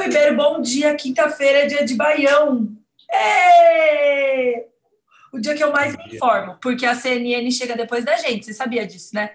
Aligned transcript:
Fábio 0.00 0.12
Ribeiro, 0.14 0.36
bom 0.36 0.62
dia. 0.62 0.94
Quinta-feira 0.94 1.58
é 1.58 1.66
dia 1.66 1.84
de 1.84 1.94
Baião. 1.94 2.74
É! 3.12 4.66
O 5.30 5.38
dia 5.38 5.54
que 5.54 5.62
eu 5.62 5.70
mais 5.70 5.94
me 5.94 6.16
informo, 6.16 6.56
porque 6.60 6.86
a 6.86 6.94
CNN 6.94 7.50
chega 7.52 7.76
depois 7.76 8.04
da 8.04 8.16
gente, 8.16 8.46
você 8.46 8.54
sabia 8.54 8.86
disso, 8.86 9.14
né? 9.14 9.30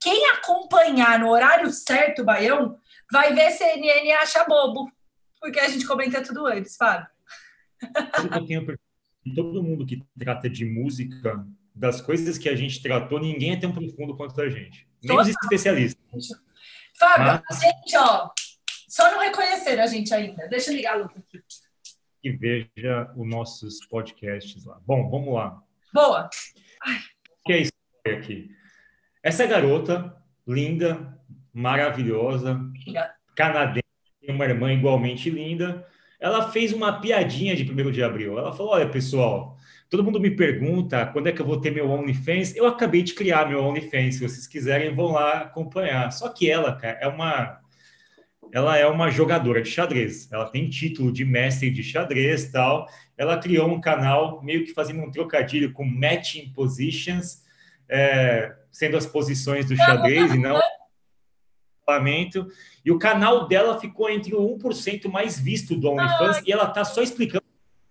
Quem 0.00 0.30
acompanhar 0.30 1.20
no 1.20 1.30
horário 1.30 1.70
certo 1.70 2.22
o 2.22 2.24
Baião 2.24 2.76
vai 3.10 3.32
ver 3.32 3.52
CNN 3.52 4.04
e 4.04 4.12
acha 4.12 4.44
bobo, 4.44 4.90
porque 5.40 5.60
a 5.60 5.68
gente 5.68 5.86
comenta 5.86 6.22
tudo 6.22 6.46
antes, 6.46 6.76
Fábio. 6.76 7.06
Eu 8.32 8.46
tenho 8.46 8.78
todo 9.34 9.62
mundo 9.62 9.86
que 9.86 10.02
trata 10.18 10.50
de 10.50 10.64
música, 10.64 11.46
das 11.74 12.00
coisas 12.00 12.36
que 12.36 12.48
a 12.48 12.56
gente 12.56 12.82
tratou, 12.82 13.20
ninguém 13.20 13.52
é 13.52 13.56
tão 13.56 13.72
profundo 13.72 14.16
quanto 14.16 14.40
a 14.40 14.50
gente. 14.50 14.88
Nem 15.00 15.16
Total. 15.16 15.22
os 15.22 15.28
especialistas. 15.28 16.28
Fábio, 16.98 17.42
Mas... 17.48 17.60
gente, 17.60 17.96
ó, 17.96 18.28
só 18.88 19.10
não 19.12 19.20
reconheceram 19.20 19.82
a 19.82 19.86
gente 19.86 20.12
ainda. 20.12 20.48
Deixa 20.48 20.70
eu 20.70 20.76
ligar 20.76 21.00
a 21.00 21.04
aqui. 21.04 21.22
E 22.24 22.30
veja 22.32 23.12
os 23.16 23.28
nossos 23.28 23.86
podcasts 23.86 24.64
lá. 24.64 24.80
Bom, 24.84 25.08
vamos 25.08 25.34
lá. 25.34 25.62
Boa. 25.92 26.28
Ai. 26.82 26.98
O 27.30 27.46
que 27.46 27.52
é 27.52 27.58
isso 27.58 27.72
aqui? 28.06 28.50
Essa 29.22 29.46
garota, 29.46 30.16
linda, 30.46 31.16
maravilhosa, 31.52 32.60
canadense, 33.36 33.84
tem 34.20 34.34
uma 34.34 34.44
irmã 34.44 34.72
igualmente 34.72 35.30
linda, 35.30 35.86
ela 36.20 36.50
fez 36.50 36.72
uma 36.72 37.00
piadinha 37.00 37.54
de 37.54 37.70
1 37.70 37.90
de 37.90 38.02
abril. 38.02 38.38
Ela 38.38 38.52
falou: 38.52 38.72
Olha, 38.72 38.88
pessoal, 38.88 39.56
todo 39.88 40.02
mundo 40.02 40.20
me 40.20 40.30
pergunta 40.30 41.06
quando 41.06 41.28
é 41.28 41.32
que 41.32 41.40
eu 41.40 41.46
vou 41.46 41.60
ter 41.60 41.70
meu 41.70 41.90
OnlyFans. 41.90 42.54
Eu 42.56 42.66
acabei 42.66 43.02
de 43.02 43.14
criar 43.14 43.48
meu 43.48 43.62
OnlyFans. 43.62 44.16
Se 44.16 44.28
vocês 44.28 44.46
quiserem, 44.46 44.94
vão 44.94 45.12
lá 45.12 45.42
acompanhar. 45.42 46.10
Só 46.12 46.28
que 46.28 46.50
ela, 46.50 46.74
cara, 46.74 46.98
é 47.00 47.08
uma. 47.08 47.60
Ela 48.52 48.76
é 48.78 48.86
uma 48.86 49.10
jogadora 49.10 49.62
de 49.62 49.70
xadrez. 49.70 50.30
Ela 50.32 50.48
tem 50.48 50.68
título 50.68 51.12
de 51.12 51.24
mestre 51.24 51.70
de 51.70 51.82
xadrez 51.82 52.50
tal. 52.50 52.88
Ela 53.16 53.38
criou 53.38 53.68
um 53.68 53.80
canal 53.80 54.42
meio 54.42 54.64
que 54.64 54.72
fazendo 54.72 55.00
um 55.02 55.10
trocadilho 55.10 55.72
com 55.72 55.84
matching 55.84 56.52
positions, 56.52 57.42
é, 57.88 58.54
sendo 58.70 58.96
as 58.96 59.06
posições 59.06 59.66
do 59.66 59.76
xadrez 59.76 60.32
e 60.32 60.38
não 60.38 60.60
parlamento, 61.88 62.46
e 62.84 62.90
o 62.92 62.98
canal 62.98 63.48
dela 63.48 63.80
ficou 63.80 64.10
entre 64.10 64.34
o 64.34 64.58
1% 64.58 65.08
mais 65.08 65.40
visto 65.40 65.74
do 65.74 65.88
OnlyFans, 65.88 66.36
Ai. 66.36 66.42
e 66.46 66.52
ela 66.52 66.66
tá 66.66 66.84
só 66.84 67.02
explicando 67.02 67.42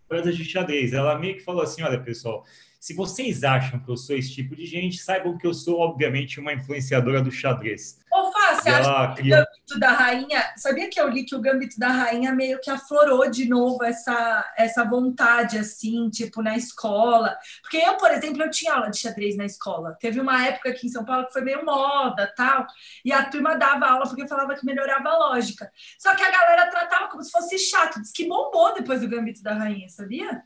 coisas 0.08 0.38
de 0.38 0.45
xadrez. 0.45 0.94
Ela 0.94 1.17
meio 1.17 1.36
que 1.36 1.44
falou 1.44 1.64
assim: 1.64 1.81
olha, 1.81 1.99
pessoal, 1.99 2.45
se 2.80 2.94
vocês 2.94 3.44
acham 3.44 3.80
que 3.80 3.89
eu 3.89 3.97
sou 3.97 4.16
esse 4.16 4.31
tipo 4.31 4.55
de 4.55 4.67
gente, 4.67 4.99
saibam 4.99 5.36
que 5.36 5.47
eu 5.47 5.53
sou, 5.53 5.80
obviamente, 5.80 6.39
uma 6.39 6.53
influenciadora 6.53 7.21
do 7.21 7.31
xadrez. 7.31 7.99
Ô, 8.14 8.27
você 8.61 8.69
acha 8.69 9.16
que 9.16 9.22
criou... 9.22 9.39
o 9.39 9.44
Gambito 9.44 9.80
da 9.80 9.91
Rainha... 9.91 10.53
Sabia 10.58 10.89
que 10.89 11.00
eu 11.00 11.09
li 11.09 11.23
que 11.23 11.36
o 11.36 11.41
Gambito 11.41 11.80
da 11.80 11.89
Rainha 11.89 12.33
meio 12.33 12.59
que 12.59 12.69
aflorou 12.69 13.30
de 13.30 13.47
novo 13.47 13.83
essa, 13.83 14.53
essa 14.58 14.83
vontade, 14.83 15.58
assim, 15.58 16.09
tipo, 16.09 16.41
na 16.41 16.55
escola? 16.55 17.38
Porque 17.61 17.77
eu, 17.77 17.95
por 17.97 18.11
exemplo, 18.11 18.44
eu 18.44 18.49
tinha 18.49 18.73
aula 18.73 18.89
de 18.89 18.97
xadrez 18.97 19.36
na 19.36 19.45
escola. 19.45 19.97
Teve 19.99 20.19
uma 20.19 20.45
época 20.45 20.69
aqui 20.69 20.88
em 20.88 20.89
São 20.89 21.05
Paulo 21.05 21.27
que 21.27 21.33
foi 21.33 21.41
meio 21.41 21.66
moda, 21.66 22.31
tal, 22.36 22.66
e 23.03 23.11
a 23.11 23.25
turma 23.25 23.55
dava 23.55 23.88
aula 23.88 24.08
porque 24.08 24.27
falava 24.27 24.55
que 24.55 24.66
melhorava 24.66 25.09
a 25.09 25.17
lógica. 25.30 25.71
Só 25.97 26.16
que 26.16 26.23
a 26.23 26.31
galera 26.31 26.69
tratava 26.69 27.08
como 27.09 27.23
se 27.23 27.31
fosse 27.31 27.58
chato. 27.58 28.02
Diz 28.02 28.11
que 28.11 28.27
bombou 28.27 28.73
depois 28.73 29.02
do 29.02 29.08
Gambito 29.08 29.42
da 29.44 29.53
Rainha, 29.53 29.89
sabia? 29.89 30.44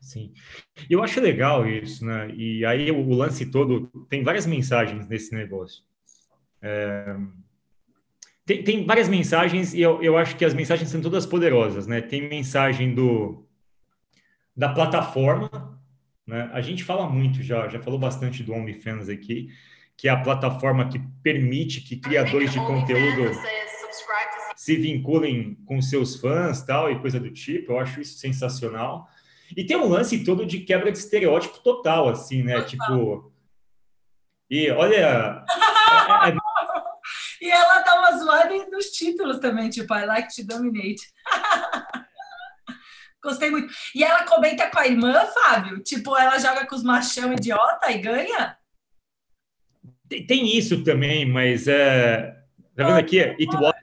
Sim. 0.00 0.32
Eu 0.88 1.02
acho 1.02 1.20
legal 1.20 1.66
isso, 1.68 2.04
né? 2.04 2.30
E 2.34 2.64
aí 2.64 2.90
o, 2.90 3.08
lance 3.14 3.50
todo 3.50 3.86
tem 4.08 4.24
várias 4.24 4.46
mensagens 4.46 5.06
nesse 5.06 5.34
negócio. 5.34 5.84
É, 6.62 7.16
tem, 8.44 8.62
tem, 8.64 8.84
várias 8.84 9.08
mensagens 9.08 9.72
e 9.74 9.80
eu, 9.80 10.02
eu 10.02 10.16
acho 10.16 10.36
que 10.36 10.44
as 10.44 10.54
mensagens 10.54 10.90
são 10.90 11.00
todas 11.00 11.24
poderosas, 11.24 11.86
né? 11.86 12.00
Tem 12.00 12.28
mensagem 12.28 12.94
do 12.94 13.46
da 14.56 14.68
plataforma, 14.68 15.80
né? 16.26 16.50
A 16.52 16.60
gente 16.60 16.84
fala 16.84 17.08
muito 17.08 17.42
já, 17.42 17.68
já 17.68 17.80
falou 17.80 17.98
bastante 17.98 18.42
do 18.42 18.52
OnlyFans 18.52 19.08
aqui, 19.08 19.48
que 19.96 20.08
é 20.08 20.10
a 20.10 20.20
plataforma 20.20 20.88
que 20.88 20.98
permite 21.22 21.80
que 21.80 21.96
criadores 21.96 22.52
de 22.52 22.58
conteúdo 22.58 23.30
se 24.56 24.76
vinculem 24.76 25.54
com 25.64 25.80
seus 25.80 26.16
fãs, 26.16 26.62
tal 26.62 26.90
e 26.90 26.98
coisa 27.00 27.18
do 27.18 27.30
tipo. 27.30 27.72
Eu 27.72 27.78
acho 27.78 28.00
isso 28.00 28.18
sensacional. 28.18 29.08
E 29.56 29.64
tem 29.64 29.76
um 29.76 29.88
lance 29.88 30.22
todo 30.24 30.44
de 30.44 30.60
quebra 30.60 30.92
de 30.92 30.98
estereótipo 30.98 31.58
total, 31.60 32.08
assim, 32.08 32.42
né? 32.42 32.60
Total. 32.60 32.68
Tipo. 32.68 33.32
E 34.50 34.70
olha. 34.70 34.96
é, 34.96 36.28
é... 36.28 36.28
E 36.28 36.39
zoada 38.30 38.70
nos 38.70 38.86
títulos 38.86 39.38
também, 39.38 39.68
tipo, 39.68 39.92
I 39.94 40.06
like 40.06 40.34
to 40.34 40.46
dominate. 40.46 41.00
Gostei 43.22 43.50
muito. 43.50 43.72
E 43.94 44.02
ela 44.02 44.24
comenta 44.24 44.70
com 44.70 44.78
a 44.78 44.86
irmã, 44.86 45.12
Fábio? 45.26 45.80
Tipo, 45.80 46.16
ela 46.16 46.38
joga 46.38 46.66
com 46.66 46.74
os 46.74 46.82
machão 46.82 47.32
idiota 47.32 47.90
e 47.90 47.98
ganha? 47.98 48.56
Tem, 50.08 50.26
tem 50.26 50.56
isso 50.56 50.82
também, 50.82 51.26
mas 51.26 51.68
é. 51.68 52.34
Tá 52.74 52.86
vendo 52.86 52.98
aqui? 52.98 53.20
It 53.20 53.48
was 53.48 53.74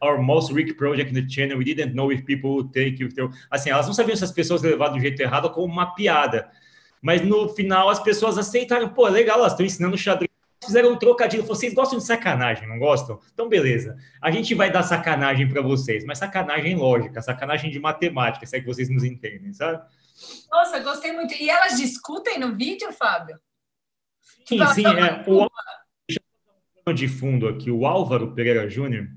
our 0.00 0.18
most 0.20 0.52
weak 0.52 0.74
project 0.74 1.12
in 1.12 1.14
the 1.14 1.28
channel. 1.28 1.58
We 1.58 1.64
didn't 1.64 1.94
know 1.94 2.10
if 2.10 2.24
people 2.24 2.50
would 2.50 2.72
take 2.72 3.02
it. 3.02 3.14
Assim, 3.50 3.70
elas 3.70 3.86
não 3.86 3.94
sabiam 3.94 4.16
se 4.16 4.24
as 4.24 4.32
pessoas 4.32 4.62
levavam 4.62 4.96
do 4.96 5.00
jeito 5.00 5.20
errado 5.20 5.50
como 5.50 5.72
uma 5.72 5.94
piada. 5.94 6.50
Mas 7.00 7.22
no 7.22 7.48
final 7.50 7.88
as 7.88 8.00
pessoas 8.00 8.36
aceitaram. 8.36 8.88
Pô, 8.88 9.06
legal, 9.06 9.38
elas 9.38 9.52
estão 9.52 9.64
ensinando 9.64 9.96
xadrez. 9.96 10.37
Fizeram 10.64 10.92
um 10.92 10.98
trocadilho. 10.98 11.44
Vocês 11.44 11.72
gostam 11.72 11.98
de 11.98 12.04
sacanagem, 12.04 12.68
não 12.68 12.78
gostam? 12.78 13.20
Então, 13.32 13.48
beleza. 13.48 13.96
A 14.20 14.30
gente 14.30 14.54
vai 14.54 14.70
dar 14.70 14.82
sacanagem 14.82 15.48
para 15.48 15.62
vocês, 15.62 16.04
mas 16.04 16.18
sacanagem 16.18 16.76
lógica, 16.76 17.22
sacanagem 17.22 17.70
de 17.70 17.78
matemática, 17.78 18.44
se 18.44 18.56
é 18.56 18.60
que 18.60 18.66
vocês 18.66 18.88
nos 18.88 19.04
entendem, 19.04 19.52
sabe? 19.52 19.82
Nossa, 20.50 20.80
gostei 20.80 21.12
muito. 21.12 21.34
E 21.34 21.48
elas 21.48 21.76
discutem 21.78 22.38
no 22.38 22.56
vídeo, 22.56 22.92
Fábio? 22.92 23.38
Sim, 24.44 24.58
tipo, 24.58 24.74
sim. 24.74 24.86
É, 24.86 25.24
o 25.28 26.92
de 26.92 27.06
fundo 27.06 27.48
aqui, 27.48 27.70
o 27.70 27.86
Álvaro 27.86 28.34
Pereira 28.34 28.68
Júnior, 28.68 29.08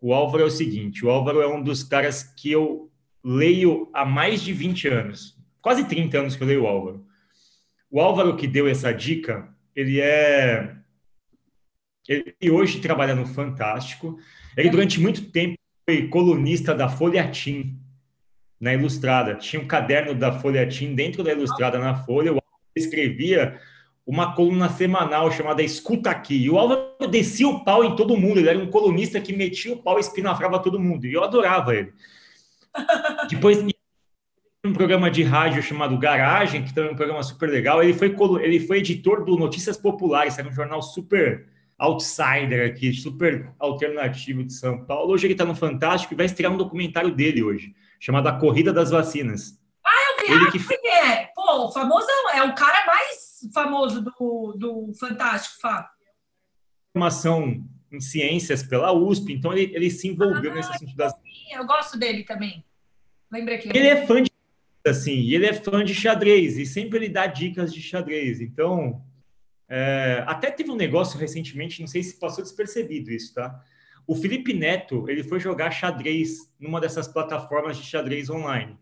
o 0.00 0.12
Álvaro 0.12 0.44
é 0.44 0.46
o 0.46 0.50
seguinte: 0.50 1.04
o 1.04 1.10
Álvaro 1.10 1.40
é 1.40 1.46
um 1.46 1.62
dos 1.62 1.82
caras 1.82 2.22
que 2.22 2.50
eu 2.50 2.90
leio 3.22 3.90
há 3.92 4.04
mais 4.04 4.42
de 4.42 4.52
20 4.52 4.88
anos, 4.88 5.38
quase 5.60 5.84
30 5.84 6.18
anos 6.18 6.36
que 6.36 6.42
eu 6.42 6.46
leio 6.46 6.64
o 6.64 6.66
Álvaro. 6.66 7.06
O 7.90 8.00
Álvaro 8.00 8.36
que 8.36 8.46
deu 8.46 8.68
essa 8.68 8.92
dica, 8.92 9.48
ele 9.74 10.00
é. 10.00 10.76
Ele 12.08 12.50
hoje 12.50 12.80
trabalha 12.80 13.14
no 13.14 13.26
Fantástico. 13.26 14.18
Ele, 14.56 14.70
durante 14.70 15.00
muito 15.00 15.30
tempo, 15.30 15.56
foi 15.88 16.08
colunista 16.08 16.74
da 16.74 16.88
Folha 16.88 17.28
Tim, 17.30 17.78
na 18.60 18.74
Ilustrada. 18.74 19.36
Tinha 19.36 19.62
um 19.62 19.66
caderno 19.66 20.14
da 20.14 20.32
Folha 20.32 20.66
Tim 20.66 20.94
dentro 20.94 21.22
da 21.22 21.32
Ilustrada 21.32 21.78
na 21.78 21.94
Folha. 21.94 22.32
O 22.32 22.36
Álvaro 22.36 22.72
escrevia 22.76 23.60
uma 24.06 24.34
coluna 24.34 24.68
semanal 24.68 25.30
chamada 25.30 25.62
Escuta 25.62 26.10
Aqui. 26.10 26.36
E 26.36 26.50
o 26.50 26.58
Álvaro 26.58 27.08
descia 27.08 27.48
o 27.48 27.64
pau 27.64 27.84
em 27.84 27.94
todo 27.94 28.16
mundo. 28.16 28.38
Ele 28.38 28.48
era 28.48 28.58
um 28.58 28.70
colunista 28.70 29.20
que 29.20 29.32
metia 29.32 29.72
o 29.72 29.82
pau 29.82 29.98
e 29.98 30.00
espinafrava 30.00 30.58
todo 30.58 30.80
mundo. 30.80 31.06
E 31.06 31.12
eu 31.12 31.22
adorava 31.22 31.74
ele. 31.74 31.92
Depois, 33.30 33.64
um 34.64 34.72
programa 34.72 35.10
de 35.10 35.22
rádio 35.22 35.62
chamado 35.62 35.96
Garagem, 35.98 36.62
que 36.62 36.74
também 36.74 36.90
é 36.90 36.92
um 36.92 36.96
programa 36.96 37.22
super 37.22 37.48
legal. 37.48 37.82
Ele 37.82 37.94
foi, 37.94 38.14
ele 38.42 38.60
foi 38.60 38.78
editor 38.78 39.24
do 39.24 39.36
Notícias 39.36 39.76
Populares, 39.76 40.38
era 40.38 40.48
um 40.48 40.52
jornal 40.52 40.82
super 40.82 41.48
outsider 41.78 42.70
aqui, 42.70 42.92
super 42.92 43.54
alternativo 43.58 44.44
de 44.44 44.52
São 44.52 44.84
Paulo. 44.84 45.12
Hoje 45.12 45.26
ele 45.26 45.32
está 45.32 45.46
no 45.46 45.54
Fantástico 45.54 46.12
e 46.12 46.16
vai 46.16 46.26
estrear 46.26 46.52
um 46.52 46.58
documentário 46.58 47.14
dele 47.14 47.42
hoje, 47.42 47.74
chamado 47.98 48.28
A 48.28 48.38
Corrida 48.38 48.70
das 48.70 48.90
Vacinas. 48.90 49.58
Ah, 49.82 50.10
eu 50.10 50.26
vi, 50.26 50.32
ele 50.32 50.50
que... 50.50 50.88
é. 50.88 51.30
Pô, 51.34 51.68
o 51.68 51.72
famoso 51.72 52.06
é 52.34 52.42
o 52.42 52.54
cara 52.54 52.84
mais 52.84 53.48
famoso 53.54 54.02
do, 54.02 54.54
do 54.58 54.92
Fantástico, 55.00 55.58
Fábio? 55.58 55.88
Formação 56.92 57.64
em 57.90 58.00
ciências 58.00 58.62
pela 58.62 58.92
USP, 58.92 59.32
então 59.32 59.52
ele, 59.54 59.74
ele 59.74 59.90
se 59.90 60.06
envolveu 60.06 60.52
ah, 60.52 60.54
nesse 60.54 60.70
assunto 60.70 60.94
das. 60.94 61.14
Eu 61.50 61.64
gosto 61.64 61.98
dele 61.98 62.24
também. 62.24 62.62
Lembrei 63.32 63.58
que. 63.58 63.68
Ele 63.68 63.88
é 63.88 64.06
fã 64.06 64.22
de 64.22 64.29
assim, 64.86 65.14
e 65.14 65.34
ele 65.34 65.46
é 65.46 65.52
fã 65.52 65.84
de 65.84 65.94
xadrez, 65.94 66.56
e 66.58 66.66
sempre 66.66 66.98
ele 66.98 67.08
dá 67.08 67.26
dicas 67.26 67.72
de 67.72 67.80
xadrez. 67.80 68.40
Então, 68.40 69.02
é, 69.68 70.24
até 70.26 70.50
teve 70.50 70.70
um 70.70 70.76
negócio 70.76 71.18
recentemente, 71.18 71.80
não 71.80 71.88
sei 71.88 72.02
se 72.02 72.18
passou 72.18 72.42
despercebido 72.42 73.10
isso, 73.10 73.34
tá? 73.34 73.62
O 74.06 74.16
Felipe 74.16 74.52
Neto, 74.52 75.08
ele 75.08 75.22
foi 75.22 75.38
jogar 75.38 75.70
xadrez 75.70 76.50
numa 76.58 76.80
dessas 76.80 77.06
plataformas 77.06 77.76
de 77.76 77.84
xadrez 77.84 78.28
online. 78.28 78.76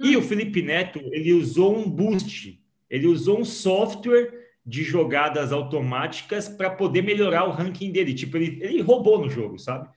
Hum. 0.00 0.06
E 0.06 0.16
o 0.16 0.22
Felipe 0.22 0.62
Neto, 0.62 1.00
ele 1.12 1.32
usou 1.32 1.76
um 1.76 1.88
boost 1.88 2.62
ele 2.94 3.08
usou 3.08 3.40
um 3.40 3.44
software 3.44 4.30
de 4.64 4.84
jogadas 4.84 5.52
automáticas 5.52 6.48
para 6.48 6.70
poder 6.70 7.02
melhorar 7.02 7.44
o 7.44 7.50
ranking 7.50 7.90
dele. 7.90 8.14
Tipo, 8.14 8.36
ele, 8.36 8.62
ele 8.62 8.80
roubou 8.82 9.18
no 9.18 9.28
jogo, 9.28 9.58
sabe? 9.58 9.88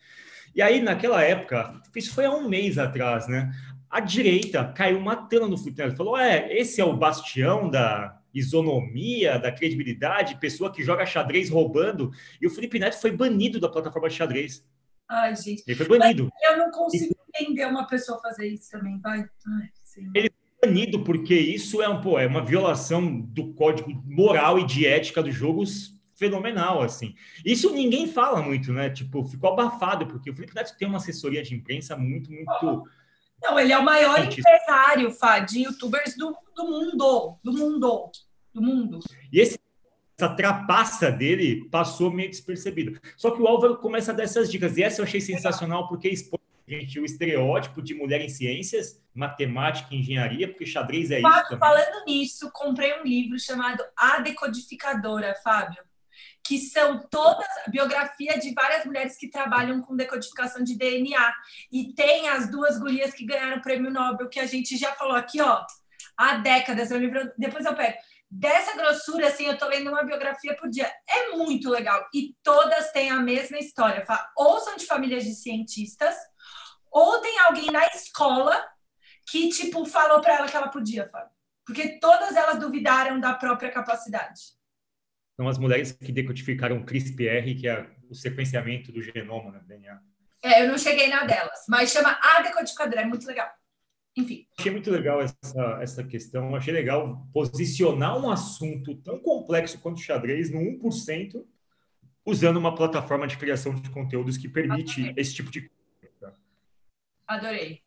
E 0.55 0.63
aí, 0.63 0.81
naquela 0.81 1.21
época, 1.21 1.79
isso 1.95 2.11
foi 2.11 2.25
há 2.25 2.31
um 2.31 2.49
mês 2.49 2.79
atrás, 2.79 3.27
né? 3.27 3.51
A 3.89 3.99
direita 3.99 4.71
caiu 4.73 4.99
matando 4.99 5.47
no 5.47 5.57
Felipe 5.57 5.81
Neto. 5.81 5.95
Falou: 5.95 6.17
é, 6.17 6.53
esse 6.55 6.81
é 6.81 6.85
o 6.85 6.95
bastião 6.95 7.69
da 7.69 8.19
isonomia, 8.33 9.39
da 9.39 9.51
credibilidade, 9.51 10.39
pessoa 10.39 10.71
que 10.71 10.83
joga 10.83 11.05
xadrez 11.05 11.49
roubando. 11.49 12.11
E 12.41 12.47
o 12.47 12.49
Felipe 12.49 12.79
Neto 12.79 12.99
foi 12.99 13.11
banido 13.11 13.59
da 13.59 13.69
plataforma 13.69 14.09
de 14.09 14.15
xadrez. 14.15 14.65
Ai, 15.09 15.35
gente. 15.35 15.63
Ele 15.65 15.75
foi 15.75 15.97
banido. 15.97 16.29
Mas 16.33 16.51
eu 16.51 16.57
não 16.57 16.71
consigo 16.71 17.15
entender 17.33 17.65
uma 17.65 17.87
pessoa 17.87 18.19
fazer 18.21 18.47
isso 18.47 18.69
também, 18.71 18.99
vai. 18.99 19.19
Ai, 19.19 19.69
ele 20.13 20.29
foi 20.29 20.69
banido 20.69 21.03
porque 21.03 21.33
isso 21.33 21.81
é, 21.81 21.89
um, 21.89 22.01
pô, 22.01 22.19
é 22.19 22.27
uma 22.27 22.43
violação 22.43 23.19
do 23.21 23.53
código 23.53 23.89
moral 24.05 24.59
e 24.59 24.65
de 24.65 24.85
ética 24.85 25.23
dos 25.23 25.33
jogos 25.33 25.95
fenomenal, 26.15 26.81
assim. 26.81 27.15
Isso 27.45 27.73
ninguém 27.73 28.07
fala 28.07 28.41
muito, 28.41 28.73
né? 28.73 28.89
Tipo, 28.89 29.23
ficou 29.23 29.53
abafado, 29.53 30.07
porque 30.07 30.29
o 30.29 30.35
Felipe 30.35 30.55
Neto 30.55 30.75
tem 30.77 30.87
uma 30.87 30.97
assessoria 30.97 31.43
de 31.43 31.55
imprensa 31.55 31.95
muito, 31.95 32.31
muito... 32.31 32.83
Não, 33.41 33.59
ele 33.59 33.71
é 33.71 33.77
o 33.77 33.83
maior 33.83 34.19
empresário, 34.19 35.11
Fá, 35.11 35.39
de 35.39 35.63
youtubers 35.63 36.15
do, 36.17 36.35
do 36.55 36.65
mundo, 36.65 37.37
do 37.43 37.53
mundo, 37.53 38.11
do 38.53 38.61
mundo. 38.61 38.99
E 39.31 39.39
esse 39.39 39.59
essa 40.19 40.33
trapaça 40.33 41.11
dele 41.11 41.69
passou 41.69 42.11
meio 42.11 42.29
despercebido. 42.29 42.99
Só 43.15 43.29
que 43.29 43.39
o 43.39 43.47
Álvaro 43.47 43.77
começa 43.77 44.11
a 44.11 44.15
dar 44.15 44.23
essas 44.23 44.49
dicas, 44.49 44.75
e 44.75 44.81
essa 44.81 44.99
eu 44.99 45.05
achei 45.05 45.21
sensacional, 45.21 45.87
porque 45.87 46.09
expõe 46.09 46.39
gente, 46.67 46.99
o 46.99 47.05
estereótipo 47.05 47.81
de 47.81 47.93
mulher 47.93 48.19
em 48.21 48.27
ciências, 48.27 49.01
matemática 49.13 49.93
e 49.93 49.99
engenharia, 49.99 50.47
porque 50.47 50.65
xadrez 50.65 51.11
é 51.11 51.21
Fábio, 51.21 51.37
isso. 51.37 51.49
Também. 51.49 51.59
Falando 51.59 52.05
nisso, 52.05 52.51
comprei 52.51 52.99
um 52.99 53.03
livro 53.03 53.39
chamado 53.39 53.83
A 53.95 54.19
Decodificadora, 54.19 55.35
Fábio, 55.43 55.81
que 56.43 56.57
são 56.57 57.05
todas 57.09 57.47
biografia 57.67 58.39
de 58.39 58.53
várias 58.53 58.85
mulheres 58.85 59.17
que 59.17 59.29
trabalham 59.29 59.81
com 59.81 59.95
decodificação 59.95 60.63
de 60.63 60.77
DNA. 60.77 61.33
E 61.71 61.93
tem 61.93 62.29
as 62.29 62.49
duas 62.49 62.79
gurias 62.79 63.13
que 63.13 63.25
ganharam 63.25 63.57
o 63.57 63.61
prêmio 63.61 63.91
Nobel, 63.91 64.29
que 64.29 64.39
a 64.39 64.45
gente 64.45 64.77
já 64.77 64.93
falou 64.93 65.15
aqui, 65.15 65.41
ó, 65.41 65.63
há 66.15 66.37
décadas. 66.37 66.91
É 66.91 66.95
um 66.95 66.99
livro, 66.99 67.31
depois 67.37 67.65
eu 67.65 67.75
pego 67.75 67.97
dessa 68.29 68.75
grossura, 68.75 69.27
assim, 69.27 69.45
eu 69.45 69.57
tô 69.57 69.65
lendo 69.67 69.89
uma 69.89 70.03
biografia 70.03 70.55
por 70.55 70.69
dia. 70.69 70.91
É 71.07 71.29
muito 71.31 71.69
legal. 71.69 72.07
E 72.13 72.35
todas 72.43 72.91
têm 72.91 73.09
a 73.09 73.19
mesma 73.19 73.57
história. 73.57 74.05
Ou 74.35 74.59
são 74.59 74.75
de 74.75 74.85
famílias 74.85 75.23
de 75.23 75.33
cientistas, 75.33 76.15
ou 76.91 77.19
tem 77.21 77.39
alguém 77.39 77.71
na 77.71 77.85
escola 77.87 78.65
que, 79.29 79.49
tipo, 79.49 79.85
falou 79.85 80.21
para 80.21 80.35
ela 80.35 80.47
que 80.47 80.55
ela 80.55 80.69
podia, 80.69 81.07
Fábio. 81.09 81.31
Porque 81.65 81.99
todas 81.99 82.35
elas 82.35 82.59
duvidaram 82.59 83.19
da 83.19 83.33
própria 83.33 83.71
capacidade. 83.71 84.56
São 85.37 85.47
as 85.47 85.59
mulheres 85.59 85.91
que 85.91 86.11
decodificaram 86.11 86.77
o 86.77 86.83
CRISPR, 86.83 87.55
que 87.59 87.67
é 87.67 87.87
o 88.09 88.15
sequenciamento 88.15 88.91
do 88.91 89.01
genoma, 89.03 89.51
né, 89.51 89.61
DNA. 89.67 90.01
É, 90.41 90.63
eu 90.63 90.67
não 90.67 90.77
cheguei 90.77 91.07
na 91.07 91.25
delas, 91.25 91.65
mas 91.69 91.91
chama 91.91 92.19
a 92.21 92.41
decodificadora, 92.41 93.01
é 93.01 93.05
muito 93.05 93.27
legal. 93.27 93.47
Enfim. 94.17 94.47
Achei 94.57 94.71
muito 94.71 94.89
legal 94.89 95.21
essa, 95.21 95.79
essa 95.79 96.03
questão, 96.03 96.55
achei 96.55 96.73
legal 96.73 97.27
posicionar 97.31 98.17
um 98.17 98.31
assunto 98.31 98.95
tão 98.95 99.19
complexo 99.19 99.79
quanto 99.79 99.97
o 99.97 100.01
xadrez 100.01 100.49
no 100.49 100.59
1%, 100.59 101.45
usando 102.25 102.57
uma 102.57 102.73
plataforma 102.73 103.27
de 103.27 103.37
criação 103.37 103.75
de 103.75 103.91
conteúdos 103.91 104.37
que 104.37 104.49
permite 104.49 105.01
Adorei. 105.01 105.21
esse 105.21 105.35
tipo 105.35 105.51
de 105.51 105.69
coisa. 106.01 106.35
Adorei. 107.27 107.83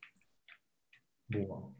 Boa. 1.28 1.72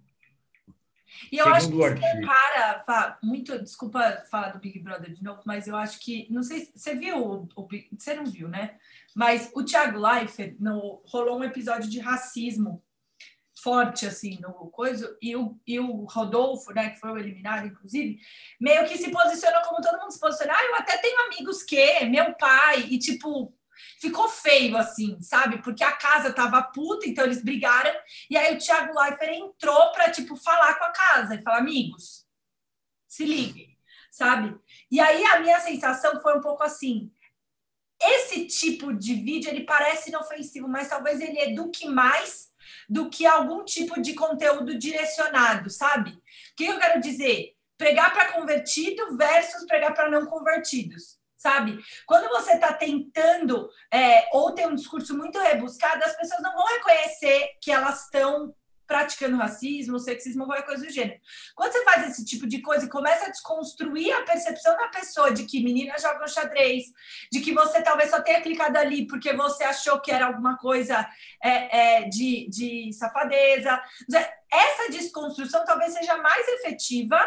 E 1.31 1.39
eu 1.39 1.45
Segundo 1.45 1.85
acho 1.85 1.97
que 1.97 2.07
um 2.07 2.27
cara, 2.27 3.19
muito, 3.23 3.59
desculpa 3.59 4.23
falar 4.31 4.51
do 4.51 4.59
Big 4.59 4.79
Brother 4.79 5.13
de 5.13 5.23
novo, 5.23 5.43
mas 5.45 5.67
eu 5.67 5.77
acho 5.77 5.99
que, 6.01 6.27
não 6.31 6.43
sei, 6.43 6.71
você 6.75 6.95
viu, 6.95 7.19
o, 7.19 7.49
o 7.57 7.69
você 7.99 8.15
não 8.15 8.25
viu, 8.25 8.49
né? 8.49 8.77
Mas 9.15 9.51
o 9.55 9.65
Thiago 9.65 9.99
Leifert, 9.99 10.57
no, 10.59 11.03
rolou 11.07 11.39
um 11.39 11.45
episódio 11.45 11.89
de 11.89 12.01
racismo 12.01 12.83
forte 13.63 14.07
assim 14.07 14.39
no 14.41 14.53
coisa 14.71 15.17
e 15.21 15.37
o, 15.37 15.59
e 15.67 15.79
o 15.79 16.05
Rodolfo, 16.05 16.73
né, 16.73 16.91
que 16.91 16.99
foi 16.99 17.11
o 17.11 17.19
eliminado 17.19 17.67
inclusive, 17.67 18.19
meio 18.59 18.87
que 18.87 18.97
se 18.97 19.11
posicionou 19.11 19.61
como 19.63 19.83
todo 19.83 20.01
mundo 20.01 20.13
se 20.13 20.21
posiciona. 20.21 20.55
Ah, 20.55 20.65
eu 20.65 20.75
até 20.77 20.97
tenho 20.99 21.27
amigos 21.27 21.63
que, 21.63 22.05
meu 22.07 22.35
pai, 22.35 22.81
e 22.89 22.99
tipo, 22.99 23.55
ficou 24.01 24.29
feio 24.29 24.77
assim, 24.77 25.21
sabe? 25.21 25.63
Porque 25.63 25.85
a 25.85 25.93
casa 25.93 26.33
tava 26.33 26.63
puta, 26.63 27.09
então 27.09 27.25
eles 27.25 27.43
brigaram, 27.43 27.93
e 28.29 28.37
aí 28.37 28.55
o 28.55 28.59
Thiago 28.59 28.99
Leifert 28.99 29.35
entrou 29.35 29.93
para 29.93 30.11
tipo 30.11 30.37
falar 30.37 30.75
com 30.75 30.85
a 30.85 30.93
casa 30.93 31.35
e 31.35 31.43
falar: 31.43 31.59
"Amigos, 31.59 32.27
se 33.09 33.25
liguem", 33.25 33.77
sabe? 34.11 34.59
E 34.91 35.01
aí 35.01 35.25
a 35.25 35.41
minha 35.41 35.61
sensação 35.61 36.21
foi 36.21 36.37
um 36.37 36.41
pouco 36.41 36.63
assim, 36.63 37.11
esse 38.03 38.47
tipo 38.47 38.95
de 38.95 39.15
vídeo 39.15 39.51
ele 39.51 39.65
parece 39.65 40.09
inofensivo, 40.09 40.67
mas 40.67 40.89
talvez 40.89 41.21
ele 41.21 41.39
eduque 41.39 41.87
mais 41.87 42.51
do 42.89 43.11
que 43.11 43.27
algum 43.27 43.63
tipo 43.65 44.01
de 44.01 44.15
conteúdo 44.15 44.79
direcionado, 44.79 45.69
sabe? 45.69 46.13
O 46.13 46.23
que 46.57 46.65
eu 46.65 46.79
quero 46.79 47.01
dizer? 47.01 47.55
Pregar 47.77 48.13
para 48.13 48.33
convertido 48.33 49.17
versus 49.17 49.67
pregar 49.67 49.95
para 49.95 50.11
não 50.11 50.27
convertidos, 50.27 51.20
sabe? 51.41 51.83
Quando 52.07 52.29
você 52.29 52.53
está 52.53 52.73
tentando 52.73 53.69
é, 53.91 54.29
ou 54.33 54.53
tem 54.53 54.67
um 54.67 54.75
discurso 54.75 55.17
muito 55.17 55.39
rebuscado, 55.39 56.05
as 56.05 56.15
pessoas 56.15 56.43
não 56.43 56.53
vão 56.53 56.67
reconhecer 56.67 57.57
que 57.63 57.73
elas 57.73 58.05
estão 58.05 58.55
praticando 58.87 59.37
racismo, 59.37 60.01
sexismo, 60.01 60.45
qualquer 60.45 60.67
coisa 60.67 60.85
do 60.85 60.93
gênero. 60.93 61.19
Quando 61.55 61.73
você 61.73 61.85
faz 61.85 62.11
esse 62.11 62.25
tipo 62.25 62.45
de 62.47 62.61
coisa 62.61 62.85
e 62.85 62.89
começa 62.89 63.27
a 63.27 63.31
desconstruir 63.31 64.13
a 64.13 64.23
percepção 64.23 64.77
da 64.77 64.89
pessoa 64.89 65.33
de 65.33 65.45
que 65.45 65.63
meninas 65.63 66.03
jogam 66.03 66.27
xadrez, 66.27 66.87
de 67.31 67.41
que 67.41 67.55
você 67.55 67.81
talvez 67.83 68.11
só 68.11 68.21
tenha 68.21 68.41
clicado 68.41 68.77
ali 68.77 69.07
porque 69.07 69.33
você 69.33 69.63
achou 69.63 70.01
que 70.01 70.11
era 70.11 70.27
alguma 70.27 70.59
coisa 70.59 71.09
é, 71.41 72.01
é, 72.01 72.09
de, 72.09 72.49
de 72.51 72.93
safadeza, 72.93 73.81
essa 74.53 74.91
desconstrução 74.91 75.65
talvez 75.65 75.93
seja 75.93 76.17
mais 76.17 76.47
efetiva 76.49 77.25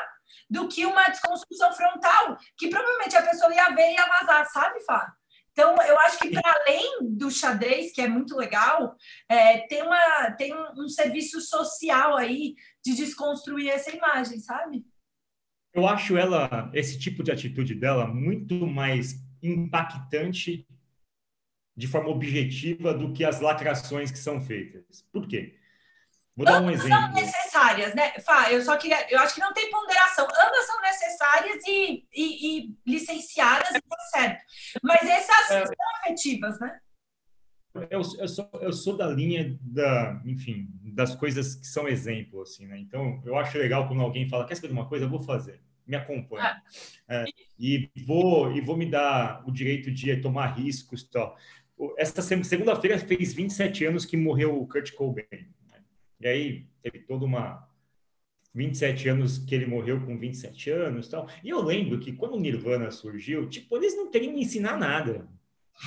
do 0.50 0.68
que 0.68 0.86
uma 0.86 1.10
desconstrução 1.10 1.74
frontal, 1.74 2.38
que 2.58 2.70
provavelmente 2.70 3.16
a 3.16 3.24
pessoa 3.24 3.54
ia 3.54 3.70
ver 3.70 3.92
e 3.92 3.94
ia 3.94 4.08
vazar, 4.08 4.46
sabe, 4.50 4.84
Fá? 4.86 5.14
Então, 5.54 5.76
eu 5.84 6.00
acho 6.00 6.18
que 6.18 6.32
para 6.32 6.52
além 6.52 7.16
do 7.16 7.30
xadrez, 7.30 7.94
que 7.94 8.02
é 8.02 8.08
muito 8.08 8.36
legal, 8.36 8.96
é, 9.30 9.60
tem, 9.68 9.84
uma, 9.84 10.32
tem 10.32 10.52
um, 10.52 10.84
um, 10.84 10.90
serviço 10.90 11.40
social 11.42 12.18
aí 12.18 12.56
de 12.84 12.96
desconstruir 12.96 13.70
essa 13.70 13.96
imagem, 13.96 14.40
sabe? 14.40 14.84
Eu 15.72 15.88
acho 15.88 16.18
ela, 16.18 16.72
esse 16.74 17.00
tipo 17.00 17.24
de 17.24 17.32
atitude 17.32 17.76
dela, 17.76 18.08
muito 18.08 18.66
mais 18.66 19.14
impactante 19.44 20.68
de 21.76 21.88
forma 21.88 22.10
objetiva 22.10 22.94
do 22.94 23.14
que 23.14 23.24
as 23.24 23.40
lacrações 23.40 24.12
que 24.12 24.20
são 24.20 24.42
feitas. 24.42 25.04
Por 25.12 25.28
quê? 25.28 25.56
Vou 26.36 26.46
dar 26.46 26.62
um 26.62 26.68
Ambas 26.68 26.84
exemplo. 26.84 26.90
são 26.90 27.14
necessárias, 27.14 27.94
né? 27.94 28.12
Fá, 28.22 28.52
eu 28.52 28.62
só 28.62 28.76
queria. 28.76 29.08
Eu 29.12 29.20
acho 29.20 29.36
que 29.36 29.42
não 29.42 29.54
tem 29.54 29.70
ponderação. 29.70 30.26
Ambas 30.26 30.66
são 30.66 30.82
necessárias 30.82 31.64
e, 31.68 32.08
e, 32.12 32.58
e 32.58 32.78
licenciadas, 32.88 33.70
tá 33.70 33.98
certo. 34.12 34.44
Mas 34.82 35.04
essas 35.04 35.52
é, 35.52 35.66
são 35.66 35.76
afetivas, 36.02 36.60
né? 36.60 36.80
Eu, 37.90 38.02
eu, 38.20 38.28
sou, 38.28 38.50
eu 38.62 38.74
sou 38.74 38.98
da 38.98 39.08
linha 39.08 39.58
da, 39.62 40.22
enfim, 40.26 40.68
das 40.94 41.16
coisas 41.16 41.56
que 41.56 41.68
são 41.68 41.88
exemplo, 41.88 42.42
assim, 42.42 42.68
né? 42.68 42.80
Então, 42.80 43.22
eu 43.26 43.36
acho 43.38 43.58
legal 43.58 43.88
quando 43.88 44.02
alguém 44.02 44.28
fala, 44.28 44.46
quer 44.46 44.56
saber 44.56 44.68
de 44.68 44.74
uma 44.74 44.88
coisa? 44.88 45.06
Eu 45.06 45.10
vou 45.10 45.22
fazer. 45.22 45.62
Me 45.86 45.96
acompanha. 45.96 46.44
Ah. 46.46 46.62
É, 47.10 47.26
e, 47.60 47.90
vou, 48.06 48.52
e 48.52 48.62
vou 48.62 48.78
me 48.78 48.90
dar 48.90 49.44
o 49.48 49.52
direito 49.52 49.92
de 49.92 50.16
tomar 50.18 50.48
riscos 50.48 51.02
e 51.02 51.12
tal. 51.12 51.38
Essa 51.98 52.22
segunda-feira 52.22 52.98
fez 53.00 53.34
27 53.34 53.86
anos 53.86 54.06
que 54.06 54.16
morreu 54.16 54.60
o 54.60 54.68
Kurt 54.68 54.94
Cobain. 54.94 55.26
E 56.24 56.28
aí 56.28 56.66
teve 56.82 57.00
toda 57.00 57.26
uma 57.26 57.68
27 58.56 59.10
anos 59.10 59.38
que 59.40 59.54
ele 59.54 59.66
morreu 59.66 60.00
com 60.06 60.18
27 60.18 60.70
anos 60.70 61.10
tal. 61.10 61.28
E 61.44 61.50
eu 61.50 61.62
lembro 61.62 62.00
que 62.00 62.14
quando 62.14 62.36
o 62.36 62.40
Nirvana 62.40 62.90
surgiu, 62.92 63.50
tipo, 63.50 63.76
eles 63.76 63.94
não 63.96 64.10
queriam 64.10 64.34
me 64.34 64.42
ensinar 64.42 64.78
nada. 64.78 65.28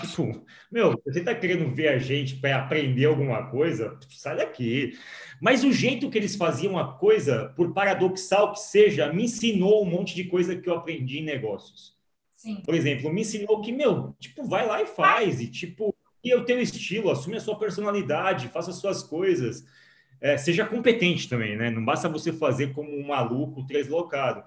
Tipo, 0.01 0.45
meu, 0.71 1.01
você 1.07 1.23
tá 1.23 1.35
querendo 1.35 1.75
ver 1.75 1.89
a 1.89 1.99
gente 1.99 2.37
para 2.37 2.59
aprender 2.59 3.07
alguma 3.07 3.51
coisa? 3.51 3.99
Sai 4.11 4.37
daqui. 4.37 4.99
Mas 5.41 5.65
o 5.65 5.73
jeito 5.73 6.11
que 6.11 6.19
eles 6.19 6.37
faziam 6.37 6.77
a 6.77 6.99
coisa, 6.99 7.55
por 7.57 7.73
paradoxal 7.73 8.53
que 8.53 8.61
seja, 8.61 9.11
me 9.13 9.25
ensinou 9.25 9.83
um 9.83 9.89
monte 9.89 10.15
de 10.15 10.25
coisa 10.25 10.55
que 10.55 10.69
eu 10.69 10.75
aprendi 10.75 11.21
em 11.21 11.25
negócios. 11.25 11.97
Sim. 12.35 12.61
Por 12.63 12.75
exemplo, 12.75 13.11
me 13.11 13.23
ensinou 13.23 13.63
que, 13.63 13.73
meu, 13.73 14.15
tipo, 14.19 14.45
vai 14.45 14.67
lá 14.67 14.83
e 14.83 14.87
faz. 14.87 15.41
E, 15.41 15.49
tipo, 15.49 15.97
e 16.23 16.29
eu 16.29 16.45
tenho 16.45 16.61
estilo, 16.61 17.11
assume 17.11 17.37
a 17.37 17.41
sua 17.41 17.59
personalidade, 17.59 18.49
faça 18.49 18.71
as 18.71 18.77
suas 18.77 19.03
coisas 19.03 19.65
é, 20.21 20.37
seja 20.37 20.65
competente 20.65 21.29
também, 21.29 21.57
né? 21.57 21.71
Não 21.71 21.85
basta 21.85 22.09
você 22.09 22.33
fazer 22.33 22.73
como 22.73 22.91
um 22.91 23.07
maluco 23.07 23.63
deslocado. 23.63 24.45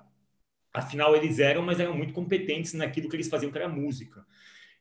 Afinal, 0.73 1.15
eles 1.15 1.39
eram, 1.39 1.61
mas 1.63 1.79
eram 1.79 1.95
muito 1.95 2.13
competentes 2.13 2.73
naquilo 2.73 3.09
que 3.09 3.15
eles 3.15 3.29
faziam, 3.29 3.51
que 3.51 3.57
era 3.57 3.67
música. 3.67 4.25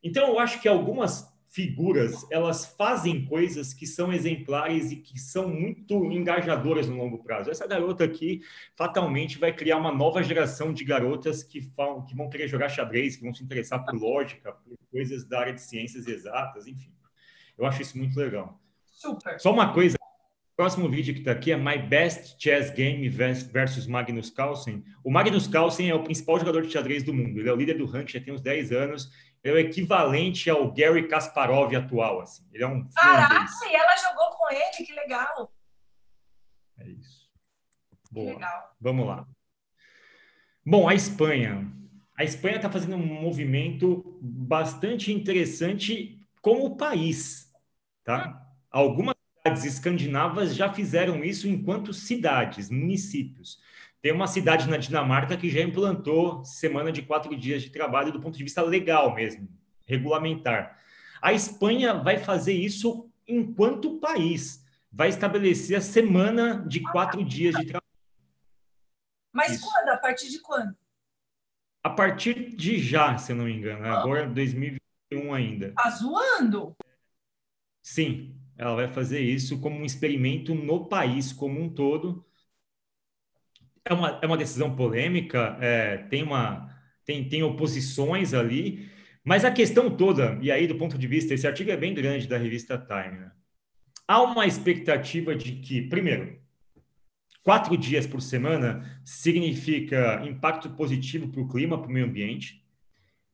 Então, 0.02 0.28
eu 0.28 0.38
acho 0.38 0.60
que 0.60 0.68
algumas 0.68 1.26
figuras, 1.48 2.26
elas 2.30 2.66
fazem 2.76 3.24
coisas 3.24 3.72
que 3.72 3.86
são 3.86 4.12
exemplares 4.12 4.92
e 4.92 4.96
que 4.96 5.18
são 5.18 5.48
muito 5.48 6.04
engajadoras 6.12 6.86
no 6.88 6.96
longo 6.96 7.22
prazo. 7.22 7.50
Essa 7.50 7.66
garota 7.66 8.04
aqui, 8.04 8.42
fatalmente, 8.76 9.38
vai 9.38 9.52
criar 9.52 9.78
uma 9.78 9.92
nova 9.92 10.22
geração 10.22 10.72
de 10.72 10.84
garotas 10.84 11.42
que, 11.42 11.62
falam, 11.62 12.04
que 12.04 12.14
vão 12.14 12.28
querer 12.28 12.48
jogar 12.48 12.68
xadrez, 12.68 13.16
que 13.16 13.24
vão 13.24 13.32
se 13.32 13.42
interessar 13.42 13.82
por 13.84 13.94
lógica, 13.94 14.52
por 14.52 14.76
coisas 14.90 15.24
da 15.24 15.40
área 15.40 15.54
de 15.54 15.62
ciências 15.62 16.06
exatas, 16.06 16.66
enfim. 16.66 16.92
Eu 17.56 17.64
acho 17.66 17.80
isso 17.80 17.96
muito 17.96 18.18
legal. 18.18 18.60
Super. 18.92 19.40
Só 19.40 19.52
uma 19.52 19.72
coisa, 19.72 19.97
próximo 20.58 20.88
vídeo 20.88 21.14
que 21.14 21.20
está 21.20 21.30
aqui 21.30 21.52
é 21.52 21.56
My 21.56 21.78
Best 21.78 22.34
Chess 22.36 22.70
Game 22.70 23.08
versus 23.08 23.86
Magnus 23.86 24.28
Carlsen. 24.28 24.84
O 25.04 25.10
Magnus 25.10 25.46
Carlsen 25.46 25.88
é 25.88 25.94
o 25.94 26.02
principal 26.02 26.36
jogador 26.36 26.62
de 26.62 26.72
xadrez 26.72 27.04
do 27.04 27.14
mundo. 27.14 27.38
Ele 27.38 27.48
é 27.48 27.52
o 27.52 27.56
líder 27.56 27.78
do 27.78 27.86
ranking 27.86 28.18
já 28.18 28.20
tem 28.20 28.34
uns 28.34 28.40
10 28.40 28.72
anos. 28.72 29.08
Ele 29.44 29.54
é 29.54 29.56
o 29.56 29.64
equivalente 29.64 30.50
ao 30.50 30.72
Gary 30.72 31.06
Kasparov 31.06 31.72
atual, 31.76 32.22
assim. 32.22 32.44
Ele 32.52 32.64
é 32.64 32.66
um 32.66 32.88
Caraca, 32.88 33.46
e 33.70 33.74
ela 33.76 33.96
jogou 33.98 34.30
com 34.36 34.50
ele, 34.50 34.84
que 34.84 34.92
legal. 34.94 35.54
É 36.78 36.88
isso. 36.88 37.30
Boa. 38.10 38.32
legal. 38.32 38.76
Vamos 38.80 39.06
lá. 39.06 39.28
Bom, 40.66 40.88
a 40.88 40.94
Espanha. 40.94 41.72
A 42.16 42.24
Espanha 42.24 42.56
está 42.56 42.68
fazendo 42.68 42.96
um 42.96 43.06
movimento 43.22 44.18
bastante 44.20 45.12
interessante 45.12 46.20
como 46.42 46.76
país, 46.76 47.48
tá? 48.02 48.44
Algumas 48.72 49.17
cidades 49.48 49.64
escandinavas 49.64 50.54
já 50.54 50.72
fizeram 50.72 51.24
isso 51.24 51.48
enquanto 51.48 51.92
cidades, 51.92 52.68
municípios. 52.70 53.58
Tem 54.00 54.12
uma 54.12 54.26
cidade 54.26 54.68
na 54.68 54.76
Dinamarca 54.76 55.36
que 55.36 55.48
já 55.48 55.60
implantou 55.60 56.44
semana 56.44 56.92
de 56.92 57.02
quatro 57.02 57.34
dias 57.36 57.62
de 57.62 57.70
trabalho 57.70 58.12
do 58.12 58.20
ponto 58.20 58.36
de 58.36 58.44
vista 58.44 58.62
legal 58.62 59.14
mesmo, 59.14 59.48
regulamentar. 59.86 60.78
A 61.20 61.32
Espanha 61.32 61.94
vai 61.94 62.18
fazer 62.18 62.52
isso 62.52 63.10
enquanto 63.26 63.98
país, 63.98 64.64
vai 64.92 65.08
estabelecer 65.08 65.76
a 65.76 65.80
semana 65.80 66.64
de 66.66 66.80
quatro 66.80 67.24
dias 67.24 67.54
de 67.56 67.64
trabalho. 67.64 67.84
Mas 69.32 69.52
isso. 69.52 69.66
quando? 69.66 69.88
A 69.88 69.96
partir 69.96 70.28
de 70.28 70.40
quando? 70.40 70.76
A 71.82 71.90
partir 71.90 72.54
de 72.54 72.78
já, 72.78 73.16
se 73.16 73.32
eu 73.32 73.36
não 73.36 73.46
me 73.46 73.54
engano. 73.54 73.84
Ah. 73.86 74.00
Agora 74.00 74.28
2021 74.28 75.34
ainda. 75.34 75.72
Tá 75.72 75.90
zoando? 75.90 76.76
Sim, 77.82 78.38
ela 78.58 78.74
vai 78.74 78.88
fazer 78.88 79.20
isso 79.20 79.60
como 79.60 79.78
um 79.78 79.84
experimento 79.84 80.54
no 80.54 80.86
país 80.86 81.32
como 81.32 81.60
um 81.60 81.70
todo 81.70 82.26
é 83.84 83.94
uma, 83.94 84.18
é 84.22 84.26
uma 84.26 84.36
decisão 84.36 84.74
polêmica, 84.76 85.56
é, 85.60 85.96
tem, 85.96 86.22
uma, 86.22 86.68
tem, 87.04 87.26
tem 87.28 87.42
oposições 87.42 88.34
ali, 88.34 88.90
mas 89.24 89.44
a 89.44 89.50
questão 89.50 89.94
toda, 89.96 90.38
e 90.42 90.50
aí 90.50 90.66
do 90.66 90.76
ponto 90.76 90.98
de 90.98 91.06
vista, 91.06 91.32
esse 91.34 91.46
artigo 91.46 91.70
é 91.70 91.76
bem 91.76 91.94
grande 91.94 92.26
da 92.26 92.36
revista 92.36 92.78
Time, 92.78 93.18
né? 93.18 93.32
há 94.06 94.22
uma 94.22 94.46
expectativa 94.46 95.34
de 95.34 95.52
que, 95.56 95.82
primeiro, 95.82 96.38
quatro 97.42 97.76
dias 97.76 98.06
por 98.06 98.20
semana 98.20 99.00
significa 99.04 100.22
impacto 100.24 100.70
positivo 100.70 101.28
para 101.28 101.40
o 101.40 101.48
clima, 101.48 101.78
para 101.78 101.88
o 101.88 101.92
meio 101.92 102.06
ambiente, 102.06 102.62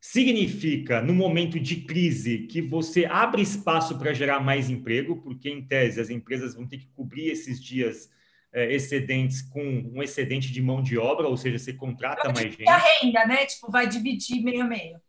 significa, 0.07 1.01
no 1.01 1.15
momento 1.15 1.59
de 1.59 1.77
crise, 1.77 2.41
que 2.41 2.61
você 2.61 3.07
abre 3.07 3.41
espaço 3.41 3.99
para 3.99 4.13
gerar 4.13 4.39
mais 4.39 4.69
emprego, 4.69 5.17
porque, 5.17 5.49
em 5.49 5.65
tese, 5.65 5.99
as 5.99 6.11
empresas 6.11 6.55
vão 6.55 6.67
ter 6.67 6.77
que 6.77 6.89
cobrir 6.89 7.29
esses 7.29 7.59
dias 7.59 8.11
é, 8.53 8.71
excedentes 8.71 9.41
com 9.41 9.63
um 9.63 10.03
excedente 10.03 10.53
de 10.53 10.61
mão 10.61 10.83
de 10.83 10.99
obra, 10.99 11.27
ou 11.27 11.39
seja, 11.39 11.59
você 11.59 11.73
contrata 11.73 12.31
mais 12.35 12.53
gente. 12.53 12.69
a 12.69 12.77
renda, 12.77 13.27
né? 13.27 13.47
Tipo, 13.47 13.73
vai 13.73 13.89
dividir 13.89 14.43
meio 14.43 14.61
a 14.61 14.65
meio. 14.67 15.01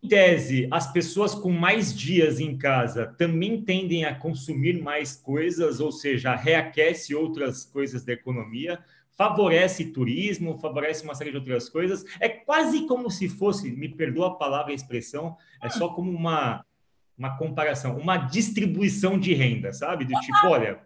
Em 0.00 0.06
tese, 0.06 0.68
as 0.70 0.92
pessoas 0.92 1.34
com 1.34 1.50
mais 1.50 1.92
dias 1.92 2.38
em 2.38 2.56
casa 2.56 3.12
também 3.18 3.62
tendem 3.62 4.04
a 4.04 4.14
consumir 4.14 4.80
mais 4.80 5.16
coisas, 5.16 5.80
ou 5.80 5.90
seja, 5.90 6.36
reaquece 6.36 7.16
outras 7.16 7.64
coisas 7.64 8.04
da 8.04 8.12
economia, 8.12 8.78
favorece 9.16 9.92
turismo, 9.92 10.58
favorece 10.58 11.04
uma 11.04 11.14
série 11.14 11.30
de 11.30 11.36
outras 11.36 11.68
coisas. 11.68 12.04
É 12.20 12.28
quase 12.28 12.86
como 12.86 13.10
se 13.10 13.28
fosse, 13.28 13.70
me 13.70 13.88
perdoa 13.88 14.28
a 14.28 14.34
palavra 14.34 14.72
e 14.72 14.74
a 14.74 14.76
expressão, 14.76 15.36
é 15.62 15.68
só 15.68 15.88
como 15.88 16.10
uma, 16.10 16.64
uma 17.16 17.36
comparação, 17.36 17.96
uma 17.96 18.16
distribuição 18.16 19.18
de 19.18 19.34
renda, 19.34 19.72
sabe? 19.72 20.04
Do 20.04 20.18
tipo, 20.20 20.46
olha, 20.46 20.80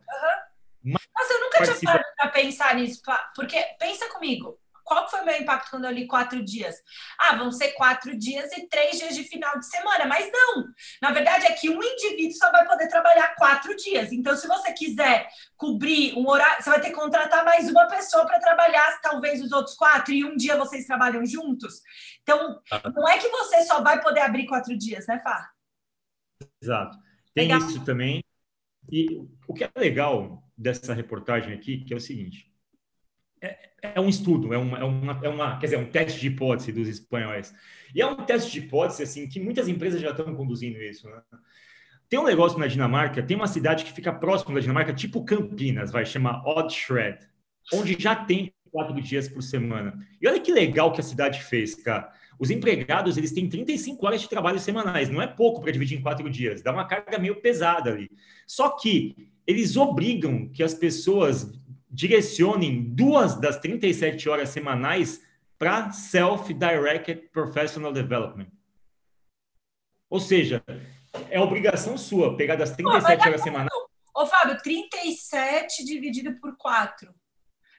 nunca 0.85 1.79
tinha 1.79 1.93
parado 1.93 2.05
para 2.17 2.29
pensar 2.29 2.75
nisso, 2.75 3.03
porque 3.35 3.63
pensa 3.79 4.09
comigo. 4.13 4.59
Qual 4.89 5.07
foi 5.11 5.21
o 5.21 5.27
meu 5.27 5.37
impacto 5.37 5.69
quando 5.71 5.85
eu 5.85 5.91
li 5.91 6.07
quatro 6.07 6.43
dias? 6.43 6.75
Ah, 7.21 7.37
vão 7.37 7.53
ser 7.53 7.73
quatro 7.73 8.19
dias 8.19 8.51
e 8.57 8.67
três 8.67 8.99
dias 8.99 9.15
de 9.15 9.23
final 9.23 9.59
de 9.59 9.67
semana, 9.67 10.07
mas 10.07 10.33
não. 10.33 10.65
Na 11.03 11.13
verdade, 11.13 11.45
é 11.45 11.53
que 11.53 11.69
um 11.69 11.83
indivíduo 11.83 12.33
só 12.33 12.51
vai 12.51 12.67
poder 12.67 12.89
trabalhar 12.89 13.35
quatro 13.37 13.77
dias. 13.77 14.11
Então, 14.13 14.35
se 14.35 14.49
você 14.49 14.73
quiser 14.73 15.29
cobrir 15.59 16.15
um 16.17 16.27
horário, 16.27 16.65
você 16.65 16.71
vai 16.71 16.81
ter 16.81 16.89
que 16.89 16.95
contratar 16.95 17.45
mais 17.45 17.69
uma 17.69 17.87
pessoa 17.87 18.25
para 18.25 18.41
trabalhar, 18.41 18.99
talvez 19.03 19.43
os 19.43 19.53
outros 19.53 19.77
quatro, 19.77 20.15
e 20.15 20.25
um 20.25 20.35
dia 20.35 20.57
vocês 20.57 20.87
trabalham 20.87 21.27
juntos. 21.27 21.83
Então, 22.23 22.59
ah. 22.73 22.81
não 22.89 23.07
é 23.07 23.19
que 23.19 23.29
você 23.29 23.67
só 23.67 23.83
vai 23.83 24.01
poder 24.01 24.21
abrir 24.21 24.47
quatro 24.47 24.75
dias, 24.75 25.07
né, 25.07 25.21
Fá? 25.23 25.51
Exato. 26.63 26.97
Tem 27.35 27.49
legal. 27.49 27.69
isso 27.69 27.85
também. 27.85 28.25
E 28.91 29.07
o 29.47 29.53
que 29.53 29.65
é 29.65 29.71
legal 29.77 30.43
dessa 30.57 30.95
reportagem 30.95 31.53
aqui, 31.53 31.85
que 31.85 31.93
é 31.93 31.97
o 31.97 32.01
seguinte: 32.01 32.51
é, 33.41 33.71
é 33.83 34.01
um 34.01 34.09
estudo, 34.09 34.53
é 34.53 34.59
uma, 34.59 34.79
é, 34.79 34.85
uma, 34.85 35.21
é 35.23 35.29
uma, 35.29 35.59
quer 35.59 35.67
dizer, 35.67 35.79
um 35.79 35.87
teste 35.87 36.21
de 36.21 36.29
hipótese 36.29 36.73
dos 36.73 36.89
espanhóis. 36.89 37.55
E 37.95 38.03
é 38.03 38.07
um 38.07 38.17
teste 38.17 38.53
de 38.53 38.59
hipótese, 38.61 39.03
assim, 39.03 39.29
que 39.29 39.41
muitas 39.41 39.69
empresas 39.69 40.01
já 40.01 40.11
estão 40.11 40.35
conduzindo 40.35 40.81
isso, 40.83 41.09
né? 41.09 41.21
Tem 42.09 42.19
um 42.19 42.25
negócio 42.25 42.59
na 42.59 42.67
Dinamarca, 42.67 43.23
tem 43.23 43.37
uma 43.37 43.47
cidade 43.47 43.85
que 43.85 43.93
fica 43.93 44.13
próximo 44.13 44.55
da 44.55 44.61
Dinamarca, 44.61 44.95
tipo 44.95 45.25
Campinas, 45.25 45.93
vai 45.93 46.07
chamar 46.07 46.43
Odd 46.47 46.73
Shred, 46.73 47.19
onde 47.73 47.97
já 47.99 48.17
tem 48.17 48.51
quatro 48.71 48.99
dias 49.01 49.29
por 49.29 49.43
semana. 49.43 49.99
E 50.21 50.27
olha 50.27 50.41
que 50.41 50.51
legal 50.51 50.93
que 50.93 51.01
a 51.01 51.05
cidade 51.05 51.43
fez, 51.43 51.75
cara. 51.75 52.11
Os 52.39 52.51
empregados, 52.51 53.17
eles 53.17 53.33
têm 53.33 53.49
35 53.49 54.07
horas 54.07 54.21
de 54.23 54.29
trabalho 54.29 54.59
semanais, 54.59 55.11
não 55.11 55.21
é 55.21 55.27
pouco 55.27 55.61
para 55.61 55.73
dividir 55.73 55.99
em 55.99 56.03
quatro 56.03 56.31
dias, 56.31 56.63
dá 56.63 56.73
uma 56.73 56.87
carga 56.87 57.19
meio 57.19 57.41
pesada 57.43 57.91
ali. 57.91 58.11
Só 58.47 58.71
que 58.71 59.29
eles 59.47 59.77
obrigam 59.77 60.49
que 60.49 60.63
as 60.63 60.73
pessoas 60.73 61.53
direcionem 61.91 62.83
duas 62.83 63.39
das 63.41 63.59
37 63.59 64.29
horas 64.29 64.51
semanais 64.51 65.23
para 65.59 65.91
Self-Directed 65.91 67.29
Professional 67.33 67.93
Development. 67.93 68.49
Ou 70.09 70.21
seja, 70.21 70.63
é 71.31 71.41
obrigação 71.41 71.99
sua 71.99 72.37
pegar 72.37 72.57
das 72.57 72.71
37 72.71 73.23
Pô, 73.23 73.29
horas 73.29 73.41
semanais. 73.43 73.71
Ô, 74.15 74.27
Fábio, 74.27 74.59
37 74.63 75.85
dividido 75.85 76.39
por 76.41 76.57
4 76.57 77.13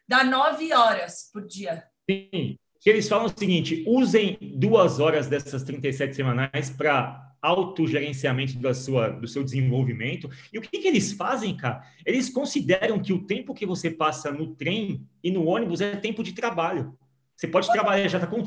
dá 0.09 0.23
9 0.23 0.73
horas 0.73 1.29
por 1.31 1.45
dia. 1.45 1.83
Sim. 2.09 2.57
Eles 2.83 3.07
falam 3.07 3.25
o 3.25 3.29
seguinte: 3.29 3.83
usem 3.87 4.37
duas 4.41 4.99
horas 4.99 5.27
dessas 5.27 5.63
37 5.63 6.15
semanais 6.15 6.71
para 6.71 7.28
autogerenciamento 7.41 8.57
da 8.59 8.73
sua, 8.73 9.09
do 9.09 9.27
seu 9.27 9.43
desenvolvimento. 9.43 10.29
E 10.51 10.57
o 10.57 10.61
que, 10.61 10.79
que 10.79 10.87
eles 10.87 11.13
fazem, 11.13 11.55
cara? 11.55 11.83
Eles 12.05 12.29
consideram 12.29 13.01
que 13.01 13.13
o 13.13 13.25
tempo 13.25 13.53
que 13.53 13.65
você 13.65 13.89
passa 13.89 14.31
no 14.31 14.55
trem 14.55 15.07
e 15.23 15.31
no 15.31 15.45
ônibus 15.45 15.81
é 15.81 15.95
tempo 15.95 16.23
de 16.23 16.33
trabalho. 16.33 16.97
Você 17.35 17.47
pode 17.47 17.71
trabalhar, 17.71 18.07
já 18.07 18.17
está 18.17 18.27
com 18.27 18.43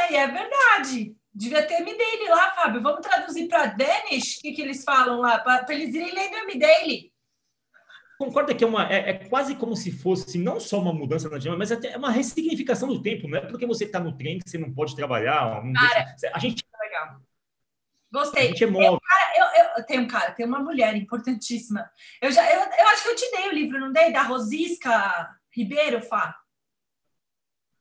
É, 0.00 0.14
é 0.14 0.26
verdade. 0.26 1.16
Devia 1.34 1.66
ter 1.66 1.80
M-Daily 1.80 2.28
lá, 2.28 2.50
Fábio. 2.50 2.82
Vamos 2.82 3.00
traduzir 3.00 3.48
para 3.48 3.66
Danish 3.66 4.36
o 4.36 4.40
que, 4.42 4.52
que 4.52 4.62
eles 4.62 4.84
falam 4.84 5.20
lá, 5.20 5.38
para 5.38 5.64
eles 5.70 5.94
irem 5.94 6.14
lendo 6.14 6.36
M-Daily 6.50 7.12
concorda 8.24 8.54
que 8.54 8.62
é, 8.62 8.66
uma, 8.66 8.90
é, 8.92 9.10
é, 9.10 9.12
quase 9.14 9.56
como 9.56 9.74
se 9.74 9.90
fosse 9.90 10.38
não 10.38 10.60
só 10.60 10.80
uma 10.80 10.92
mudança 10.92 11.28
na 11.28 11.38
dinâmica, 11.38 11.58
mas 11.58 11.72
até 11.72 11.96
uma 11.96 12.10
ressignificação 12.10 12.88
do 12.88 13.02
tempo. 13.02 13.26
Não 13.26 13.38
é 13.38 13.40
porque 13.40 13.66
você 13.66 13.84
está 13.84 13.98
no 13.98 14.12
trem 14.12 14.38
que 14.38 14.48
você 14.48 14.58
não 14.58 14.72
pode 14.72 14.94
trabalhar. 14.94 15.64
Não 15.64 15.72
deixa, 15.72 16.30
a 16.32 16.38
gente 16.38 16.64
legal. 16.92 17.20
Gostei. 18.12 18.42
A 18.42 18.46
gente 18.48 18.64
é 18.64 18.66
tem, 18.66 18.90
um 18.90 18.98
cara, 18.98 19.32
eu, 19.36 19.64
eu, 19.78 19.86
tem 19.86 20.00
um 20.00 20.08
cara, 20.08 20.32
tem 20.32 20.44
uma 20.44 20.60
mulher 20.60 20.94
importantíssima. 20.94 21.90
Eu, 22.20 22.30
já, 22.30 22.44
eu, 22.52 22.60
eu 22.60 22.88
acho 22.88 23.02
que 23.02 23.08
eu 23.08 23.16
te 23.16 23.30
dei 23.30 23.48
o 23.48 23.54
livro, 23.54 23.80
não 23.80 23.90
dei? 23.90 24.12
Da 24.12 24.22
Rosisca 24.22 25.34
Ribeiro, 25.50 26.02
Fá? 26.02 26.38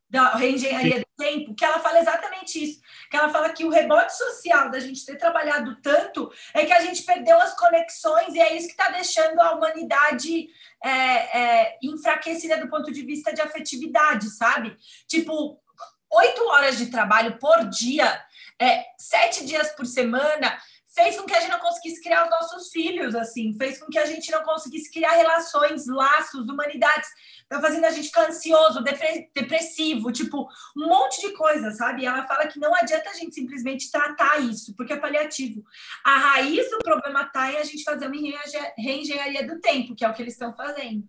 Da 0.10 0.36
Reengenharia 0.36 1.00
do 1.00 1.06
Tempo, 1.18 1.54
que 1.54 1.64
ela 1.64 1.80
fala 1.80 2.00
exatamente 2.00 2.64
isso. 2.64 2.82
Que 3.10 3.18
ela 3.18 3.30
fala 3.30 3.52
que 3.52 3.64
o 3.66 3.70
rebote 3.70 4.16
social 4.18 4.70
da 4.70 4.80
gente 4.80 5.06
ter 5.06 5.18
trabalhado 5.18 5.80
tanto 5.82 6.32
é 6.54 6.66
que 6.66 6.74
a 6.74 6.82
gente 6.82 7.04
perdeu 7.04 7.40
as 7.40 7.54
conexões 7.58 8.34
e 8.34 8.40
é 8.40 8.56
isso 8.56 8.68
que 8.68 8.74
está 8.74 8.90
deixando 8.90 9.40
a 9.40 9.54
humanidade 9.54 10.48
é, 10.84 10.90
é, 10.90 11.78
enfraquecida 11.84 12.58
do 12.58 12.70
ponto 12.70 12.92
de 12.92 13.04
vista 13.04 13.34
de 13.34 13.42
afetividade, 13.42 14.30
sabe? 14.30 14.76
Tipo, 15.08 15.61
horas 16.52 16.78
de 16.78 16.88
trabalho 16.88 17.38
por 17.40 17.68
dia 17.70 18.22
é, 18.62 18.84
sete 18.98 19.44
dias 19.44 19.72
por 19.76 19.88
semana, 19.88 20.56
fez 20.94 21.18
com 21.18 21.26
que 21.26 21.34
a 21.34 21.40
gente 21.40 21.52
não 21.52 21.60
conseguisse 21.60 22.02
criar 22.02 22.26
os 22.26 22.30
nossos 22.30 22.70
filhos, 22.70 23.16
assim, 23.16 23.56
fez 23.58 23.80
com 23.80 23.88
que 23.88 23.98
a 23.98 24.06
gente 24.06 24.30
não 24.32 24.44
conseguisse 24.44 24.92
criar 24.92 25.14
relações, 25.14 25.88
laços, 25.88 26.48
humanidades. 26.48 27.10
Tá 27.50 27.60
fazendo 27.60 27.86
a 27.86 27.92
gente 27.92 28.08
ficar 28.08 28.28
ansioso, 28.28 28.84
depressivo, 29.34 30.12
tipo, 30.12 30.48
um 30.78 30.88
monte 30.88 31.22
de 31.22 31.34
coisa, 31.34 31.72
sabe? 31.72 32.04
E 32.04 32.06
ela 32.06 32.26
fala 32.28 32.48
que 32.48 32.60
não 32.60 32.76
adianta 32.76 33.10
a 33.10 33.14
gente 33.14 33.34
simplesmente 33.34 33.90
tratar 33.90 34.40
isso, 34.42 34.76
porque 34.76 34.94
é 34.94 34.98
paliativo. 34.98 35.64
A 36.04 36.18
raiz 36.18 36.70
do 36.70 36.80
problema 36.80 37.24
está 37.24 37.52
em 37.52 37.58
a 37.58 37.64
gente 37.64 37.84
fazer 37.84 38.08
uma 38.08 38.16
reengenharia 38.78 39.48
do 39.48 39.60
tempo, 39.60 39.96
que 39.96 40.06
é 40.06 40.10
o 40.10 40.14
que 40.14 40.22
eles 40.22 40.34
estão 40.34 40.56
fazendo. 40.56 41.04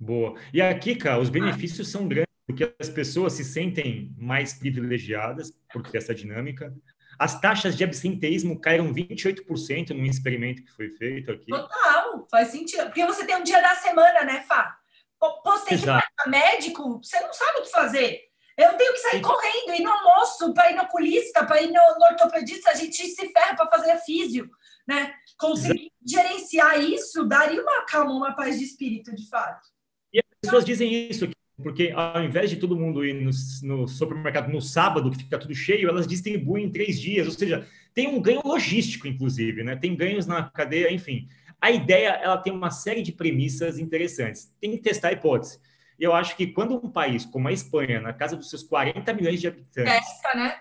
Boa. 0.00 0.36
E 0.52 0.60
aqui, 0.60 0.96
cara, 0.96 1.20
os 1.20 1.28
benefícios 1.28 1.88
ah. 1.88 1.92
são 1.92 2.08
grandes 2.08 2.31
porque 2.52 2.74
as 2.78 2.90
pessoas 2.90 3.32
se 3.32 3.44
sentem 3.44 4.14
mais 4.18 4.52
privilegiadas 4.52 5.52
por 5.72 5.82
essa 5.94 6.14
dinâmica. 6.14 6.74
As 7.18 7.40
taxas 7.40 7.76
de 7.76 7.82
absenteísmo 7.82 8.60
caíram 8.60 8.92
28% 8.92 9.90
num 9.90 10.04
experimento 10.04 10.62
que 10.62 10.70
foi 10.72 10.90
feito 10.90 11.32
aqui. 11.32 11.46
Total, 11.46 12.26
faz 12.30 12.48
sentido. 12.48 12.84
Porque 12.84 13.06
você 13.06 13.24
tem 13.24 13.36
um 13.36 13.42
dia 13.42 13.60
da 13.60 13.74
semana, 13.76 14.24
né, 14.24 14.44
Fá? 14.46 14.78
Pô, 15.18 15.40
você 15.44 15.64
tem 15.64 15.78
que 15.78 15.88
ir 15.88 16.30
médico, 16.30 17.00
você 17.02 17.18
não 17.20 17.32
sabe 17.32 17.60
o 17.60 17.62
que 17.62 17.70
fazer. 17.70 18.20
Eu 18.58 18.76
tenho 18.76 18.92
que 18.92 18.98
sair 18.98 19.22
correndo, 19.22 19.74
ir 19.74 19.82
no 19.82 19.90
almoço, 19.90 20.52
para 20.52 20.70
ir 20.70 20.74
no 20.74 20.82
oculista, 20.82 21.46
para 21.46 21.62
ir 21.62 21.68
no, 21.68 21.72
no, 21.98 22.06
ortopedista, 22.06 22.70
a 22.70 22.74
gente 22.74 22.96
se 22.96 23.32
ferra 23.32 23.56
para 23.56 23.68
fazer 23.68 23.92
a 23.92 23.98
físio, 23.98 24.50
né? 24.86 25.14
Conseguir 25.38 25.90
Exato. 26.04 26.28
gerenciar 26.28 26.80
isso 26.80 27.24
daria 27.24 27.62
uma 27.62 27.86
calma, 27.86 28.12
uma 28.12 28.36
paz 28.36 28.58
de 28.58 28.64
espírito, 28.64 29.14
de 29.14 29.26
fato. 29.30 29.66
E 30.12 30.18
as 30.18 30.24
pessoas 30.42 30.64
dizem 30.66 31.08
isso, 31.08 31.30
porque 31.62 31.92
ao 31.94 32.22
invés 32.22 32.50
de 32.50 32.56
todo 32.56 32.76
mundo 32.76 33.04
ir 33.04 33.14
no, 33.14 33.30
no 33.62 33.88
supermercado 33.88 34.50
no 34.50 34.60
sábado, 34.60 35.10
que 35.10 35.18
fica 35.18 35.38
tudo 35.38 35.54
cheio, 35.54 35.88
elas 35.88 36.06
distribuem 36.06 36.66
em 36.66 36.70
três 36.70 37.00
dias, 37.00 37.26
ou 37.26 37.32
seja, 37.32 37.66
tem 37.94 38.08
um 38.08 38.20
ganho 38.20 38.42
logístico, 38.44 39.06
inclusive, 39.06 39.62
né? 39.62 39.76
Tem 39.76 39.94
ganhos 39.94 40.26
na 40.26 40.50
cadeia, 40.50 40.92
enfim. 40.92 41.28
A 41.60 41.70
ideia, 41.70 42.08
ela 42.22 42.36
tem 42.38 42.52
uma 42.52 42.70
série 42.70 43.02
de 43.02 43.12
premissas 43.12 43.78
interessantes. 43.78 44.52
Tem 44.60 44.72
que 44.72 44.78
testar 44.78 45.08
a 45.08 45.12
hipótese. 45.12 45.60
Eu 45.98 46.12
acho 46.12 46.36
que 46.36 46.48
quando 46.48 46.74
um 46.74 46.90
país 46.90 47.24
como 47.24 47.48
a 47.48 47.52
Espanha, 47.52 48.00
na 48.00 48.12
casa 48.12 48.36
dos 48.36 48.50
seus 48.50 48.62
40 48.62 49.12
milhões 49.14 49.40
de 49.40 49.46
habitantes, 49.46 49.92
Testa, 49.92 50.34
né? 50.36 50.56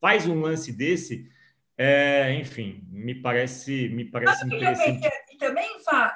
faz 0.00 0.26
um 0.26 0.40
lance 0.40 0.72
desse, 0.72 1.30
é, 1.78 2.34
enfim, 2.34 2.86
me 2.90 3.14
parece, 3.14 3.88
me 3.88 4.04
parece 4.04 4.44
Mas, 4.44 4.52
interessante. 4.52 5.08
E 5.32 5.38
também, 5.38 5.82
Fá, 5.84 6.15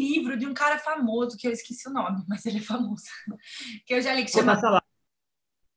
livro 0.00 0.36
de 0.36 0.46
um 0.46 0.54
cara 0.54 0.78
famoso, 0.78 1.36
que 1.36 1.46
eu 1.46 1.52
esqueci 1.52 1.88
o 1.88 1.92
nome, 1.92 2.24
mas 2.28 2.44
ele 2.46 2.58
é 2.58 2.62
famoso, 2.62 3.04
que 3.86 3.94
eu 3.94 4.00
já 4.00 4.14
li 4.14 4.24
que 4.24 4.30
chama... 4.30 4.58
Salário. 4.58 4.90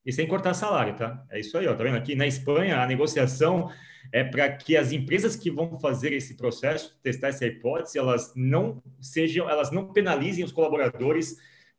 E 0.06 0.12
sem 0.12 0.28
cortar 0.28 0.54
salário, 0.54 0.96
tá? 0.96 1.24
É 1.30 1.40
isso 1.40 1.58
aí, 1.58 1.66
ó, 1.68 1.76
tá 1.76 1.84
vendo? 1.84 1.96
Aqui 1.96 2.14
na 2.14 2.28
Espanha, 2.28 2.82
a 2.82 2.86
negociação 2.86 3.72
é 4.12 4.24
para 4.24 4.52
que 4.52 4.76
as 4.76 4.92
empresas 4.92 5.36
que 5.36 5.50
vão 5.50 5.80
fazer 5.80 6.12
esse 6.12 6.36
processo, 6.36 7.00
testar 7.02 7.30
essa 7.30 7.46
hipótese, 7.46 7.98
elas 7.98 8.34
não 8.36 8.84
sejam, 9.00 9.50
elas 9.50 9.72
não 9.72 9.94
penalizem 9.94 10.44
os 10.44 10.52
colaboradores 10.52 11.38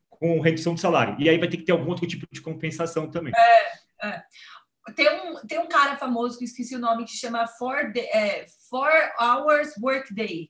com 0.09 0.39
redução 0.39 0.73
de 0.73 0.81
salário. 0.81 1.15
E 1.19 1.29
aí 1.29 1.37
vai 1.37 1.47
ter 1.47 1.57
que 1.57 1.63
ter 1.63 1.71
algum 1.71 1.89
outro 1.89 2.07
tipo 2.07 2.25
de 2.31 2.41
compensação 2.41 3.09
também. 3.11 3.33
É, 3.35 4.07
é. 4.07 4.23
Tem, 4.95 5.09
um, 5.09 5.35
tem 5.47 5.59
um 5.59 5.67
cara 5.67 5.95
famoso 5.95 6.37
que 6.37 6.45
esqueci 6.45 6.75
o 6.75 6.79
nome 6.79 7.05
que 7.05 7.15
chama 7.15 7.47
Four, 7.47 7.91
Day, 7.91 8.05
é, 8.05 8.45
Four 8.69 8.91
Hours 9.19 9.75
Workday 9.81 10.49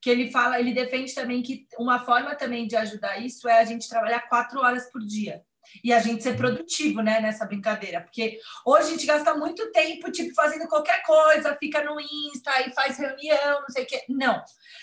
que 0.00 0.10
ele 0.10 0.30
fala, 0.30 0.58
ele 0.58 0.72
defende 0.72 1.14
também 1.14 1.42
que 1.42 1.66
uma 1.78 2.04
forma 2.04 2.34
também 2.34 2.66
de 2.66 2.76
ajudar 2.76 3.18
isso 3.18 3.48
é 3.48 3.58
a 3.58 3.64
gente 3.64 3.88
trabalhar 3.88 4.28
quatro 4.28 4.60
horas 4.60 4.90
por 4.90 5.00
dia. 5.00 5.42
E 5.84 5.92
a 5.92 6.00
gente 6.00 6.22
ser 6.22 6.36
produtivo, 6.36 7.00
né, 7.00 7.20
nessa 7.20 7.46
brincadeira, 7.46 8.00
porque 8.00 8.38
hoje 8.66 8.88
a 8.88 8.90
gente 8.90 9.06
gasta 9.06 9.34
muito 9.34 9.70
tempo, 9.70 10.10
tipo, 10.10 10.34
fazendo 10.34 10.66
qualquer 10.68 11.02
coisa, 11.04 11.56
fica 11.56 11.84
no 11.84 12.00
Insta 12.00 12.50
e 12.66 12.72
faz 12.72 12.98
reunião, 12.98 13.60
não 13.60 13.68
sei 13.68 13.84
o 13.84 13.86
quê. 13.86 14.02
Não, 14.08 14.42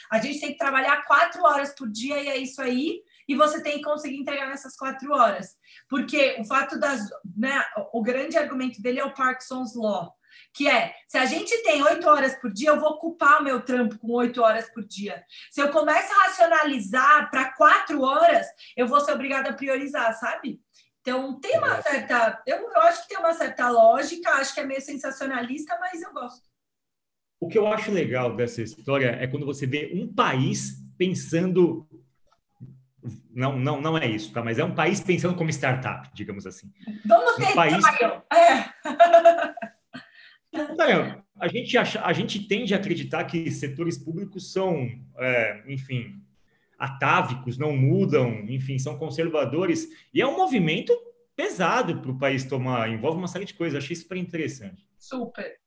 a 0.10 0.20
gente 0.20 0.40
tem 0.40 0.52
que 0.52 0.58
trabalhar 0.58 1.04
quatro 1.06 1.44
horas 1.44 1.74
por 1.76 1.90
dia 1.90 2.22
e 2.22 2.30
é 2.30 2.38
isso 2.38 2.62
aí, 2.62 3.02
e 3.28 3.36
você 3.36 3.62
tem 3.62 3.78
que 3.78 3.84
conseguir 3.84 4.18
entregar 4.18 4.48
nessas 4.48 4.78
quatro 4.78 5.12
horas, 5.14 5.56
porque 5.90 6.38
o 6.40 6.46
fato 6.46 6.80
das, 6.80 7.02
né, 7.36 7.62
o 7.92 8.02
grande 8.02 8.38
argumento 8.38 8.82
dele 8.82 9.00
é 9.00 9.06
o 9.06 9.14
Parkinson's 9.14 9.76
Law, 9.76 10.14
que 10.54 10.68
é, 10.68 10.94
se 11.08 11.18
a 11.18 11.26
gente 11.26 11.56
tem 11.64 11.84
oito 11.84 12.08
horas 12.08 12.36
por 12.36 12.52
dia, 12.52 12.70
eu 12.70 12.80
vou 12.80 12.90
ocupar 12.90 13.42
o 13.42 13.44
meu 13.44 13.62
trampo 13.62 13.98
com 14.00 14.12
oito 14.14 14.42
horas 14.42 14.70
por 14.74 14.84
dia. 14.84 15.24
Se 15.52 15.62
eu 15.62 15.70
começo 15.70 16.12
a 16.12 16.26
racionalizar 16.26 17.30
para 17.30 17.54
quatro 17.54 18.02
horas, 18.02 18.48
eu 18.76 18.88
vou 18.88 19.00
ser 19.00 19.12
obrigada 19.14 19.52
a 19.52 19.54
priorizar, 19.54 20.14
sabe? 20.18 20.60
Então, 21.02 21.40
tem 21.40 21.58
uma 21.58 21.82
certa. 21.82 22.42
Eu, 22.46 22.58
eu 22.58 22.82
acho 22.82 23.04
que 23.04 23.10
tem 23.10 23.18
uma 23.18 23.34
certa 23.34 23.70
lógica, 23.70 24.32
acho 24.32 24.54
que 24.54 24.60
é 24.60 24.66
meio 24.66 24.82
sensacionalista, 24.82 25.78
mas 25.80 26.02
eu 26.02 26.12
gosto. 26.12 26.42
O 27.40 27.48
que 27.48 27.58
eu 27.58 27.68
acho 27.68 27.92
legal 27.92 28.36
dessa 28.36 28.62
história 28.62 29.16
é 29.20 29.28
quando 29.28 29.46
você 29.46 29.66
vê 29.66 29.92
um 29.94 30.12
país 30.12 30.84
pensando. 30.98 31.88
Não, 33.34 33.58
não, 33.58 33.80
não 33.80 33.98
é 33.98 34.08
isso, 34.08 34.34
tá? 34.34 34.44
Mas 34.44 34.60
é 34.60 34.66
um 34.66 34.74
país 34.74 35.00
pensando 35.00 35.36
como 35.36 35.50
startup, 35.50 36.10
digamos 36.14 36.46
assim. 36.46 36.70
Vamos 37.06 37.36
ter 37.36 37.52
um 37.52 37.56
país... 37.56 37.86
É. 38.34 38.66
É, 40.58 41.22
a, 41.40 41.48
gente 41.48 41.78
acha, 41.78 42.04
a 42.04 42.14
gente 42.14 42.48
tende 42.48 42.74
a 42.74 42.78
acreditar 42.78 43.24
que 43.26 43.50
setores 43.52 43.98
públicos 43.98 44.52
são, 44.52 44.88
é, 45.18 45.64
enfim, 45.68 46.22
atávicos, 46.78 47.58
não 47.58 47.76
mudam, 47.76 48.46
enfim, 48.50 48.78
são 48.78 48.98
conservadores, 48.98 49.88
e 50.14 50.22
é 50.22 50.28
um 50.28 50.38
movimento 50.38 50.94
pesado 51.36 52.02
para 52.02 52.12
o 52.12 52.18
país 52.18 52.46
tomar, 52.46 52.90
envolve 52.90 53.18
uma 53.18 53.28
série 53.28 53.46
de 53.46 53.54
coisas, 53.54 53.84
achei 53.84 53.96
super 53.96 54.18
interessante. 54.18 54.88
Super. 54.98 55.60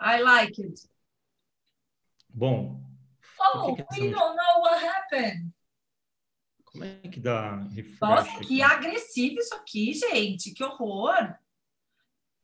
I 0.00 0.20
like 0.20 0.62
it. 0.62 0.80
Bom. 2.28 2.82
Oh, 3.38 3.74
que 3.74 3.82
we 4.00 4.10
don't 4.10 4.36
know 4.36 4.62
what 4.62 4.84
happened. 4.84 5.52
Como 6.64 6.84
é 6.84 7.08
que 7.08 7.20
dá 7.20 7.58
refresh 7.68 8.00
Nossa, 8.00 8.30
aqui? 8.30 8.46
que 8.46 8.62
agressivo 8.62 9.38
isso 9.38 9.54
aqui, 9.54 9.94
gente. 9.94 10.50
Que 10.52 10.64
horror. 10.64 11.36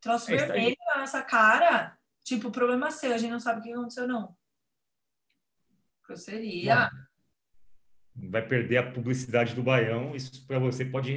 Troço 0.00 0.32
é, 0.32 0.36
vermelho 0.36 0.76
na 0.90 1.00
nossa 1.00 1.22
cara. 1.22 1.96
Tipo, 2.22 2.50
problema 2.50 2.90
seu, 2.90 3.14
a 3.14 3.18
gente 3.18 3.30
não 3.30 3.40
sabe 3.40 3.60
o 3.60 3.62
que 3.62 3.72
aconteceu, 3.72 4.06
não. 4.06 4.36
Grosseria. 6.06 6.90
Vai 8.14 8.46
perder 8.46 8.76
a 8.78 8.92
publicidade 8.92 9.54
do 9.54 9.62
Baião. 9.62 10.14
Isso 10.14 10.46
para 10.46 10.58
você 10.58 10.84
pode, 10.84 11.16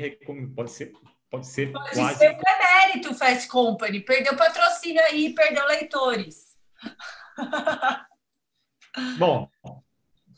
pode 0.56 0.72
ser 0.72 0.94
pode 1.30 1.48
ser 1.48 1.72
pode 1.72 1.96
quase... 1.96 2.20
ser 2.20 2.38
demérito, 2.38 3.16
Fast 3.16 3.48
Company. 3.48 4.02
Perdeu 4.02 4.38
patrocínio 4.38 5.02
aí, 5.04 5.34
perdeu 5.34 5.66
leitores. 5.66 6.56
Bom, 9.18 9.50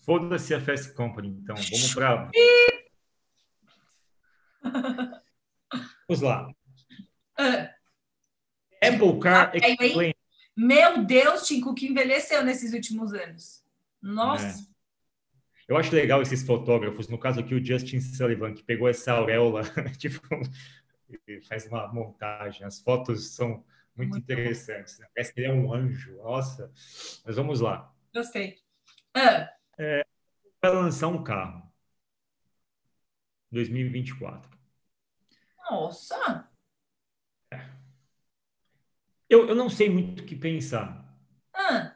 foda-se 0.06 0.56
a 0.56 0.62
Fast 0.62 0.93
Company, 0.93 1.28
então. 1.28 1.56
Vamos 1.56 1.93
para. 1.93 2.32
Vamos 6.08 6.21
lá. 6.21 6.48
Uh. 7.38 7.75
Apple 8.88 9.19
Car. 9.19 9.52
Meu 10.56 11.04
Deus, 11.06 11.48
Tim 11.48 11.62
que 11.74 11.88
envelheceu 11.88 12.43
nesses 12.43 12.74
últimos 12.74 13.13
anos. 13.13 13.63
Nossa. 14.02 14.62
É. 14.62 14.76
Eu 15.67 15.78
acho 15.78 15.93
legal 15.95 16.21
esses 16.21 16.43
fotógrafos, 16.43 17.08
no 17.08 17.17
caso 17.17 17.39
aqui 17.39 17.56
o 17.56 17.65
Justin 17.65 18.00
Sullivan, 18.00 18.54
que 18.54 18.63
pegou 18.63 18.88
essa 18.88 19.13
auréola, 19.13 19.63
tipo, 19.98 20.21
faz 21.48 21.65
uma 21.65 21.91
montagem. 21.91 22.65
As 22.65 22.80
fotos 22.80 23.30
são 23.30 23.65
muito, 23.95 24.12
muito 24.12 24.17
interessantes. 24.19 25.00
Né? 25.00 25.08
Parece 25.13 25.34
que 25.34 25.39
ele 25.39 25.48
é 25.48 25.54
um 25.54 25.74
anjo. 25.74 26.15
Nossa. 26.17 26.71
Mas 27.26 27.36
vamos 27.36 27.62
lá. 27.62 27.91
Gostei. 28.13 28.60
Ah. 29.13 29.50
É, 29.78 30.06
vai 30.62 30.71
lançar 30.71 31.08
um 31.08 31.24
carro. 31.24 31.65
2024. 33.52 34.50
Nossa! 35.69 36.50
Eu, 39.30 39.48
eu 39.48 39.56
não 39.56 39.70
sei 39.70 39.90
muito 39.90 40.22
o 40.22 40.26
que 40.26 40.36
pensar. 40.36 41.04
Ah. 41.54 41.96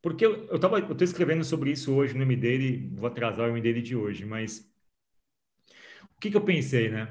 Porque 0.00 0.24
eu 0.24 0.54
estava 0.54 0.78
eu 0.78 0.94
tô 0.94 1.02
escrevendo 1.02 1.42
sobre 1.42 1.72
isso 1.72 1.92
hoje 1.92 2.14
no 2.14 2.22
MD, 2.22 2.90
vou 2.94 3.08
atrasar 3.08 3.50
o 3.50 3.56
MD 3.56 3.82
de 3.82 3.96
hoje, 3.96 4.24
mas 4.24 4.70
o 6.16 6.20
que, 6.20 6.30
que 6.30 6.36
eu 6.36 6.42
pensei, 6.42 6.88
né? 6.88 7.08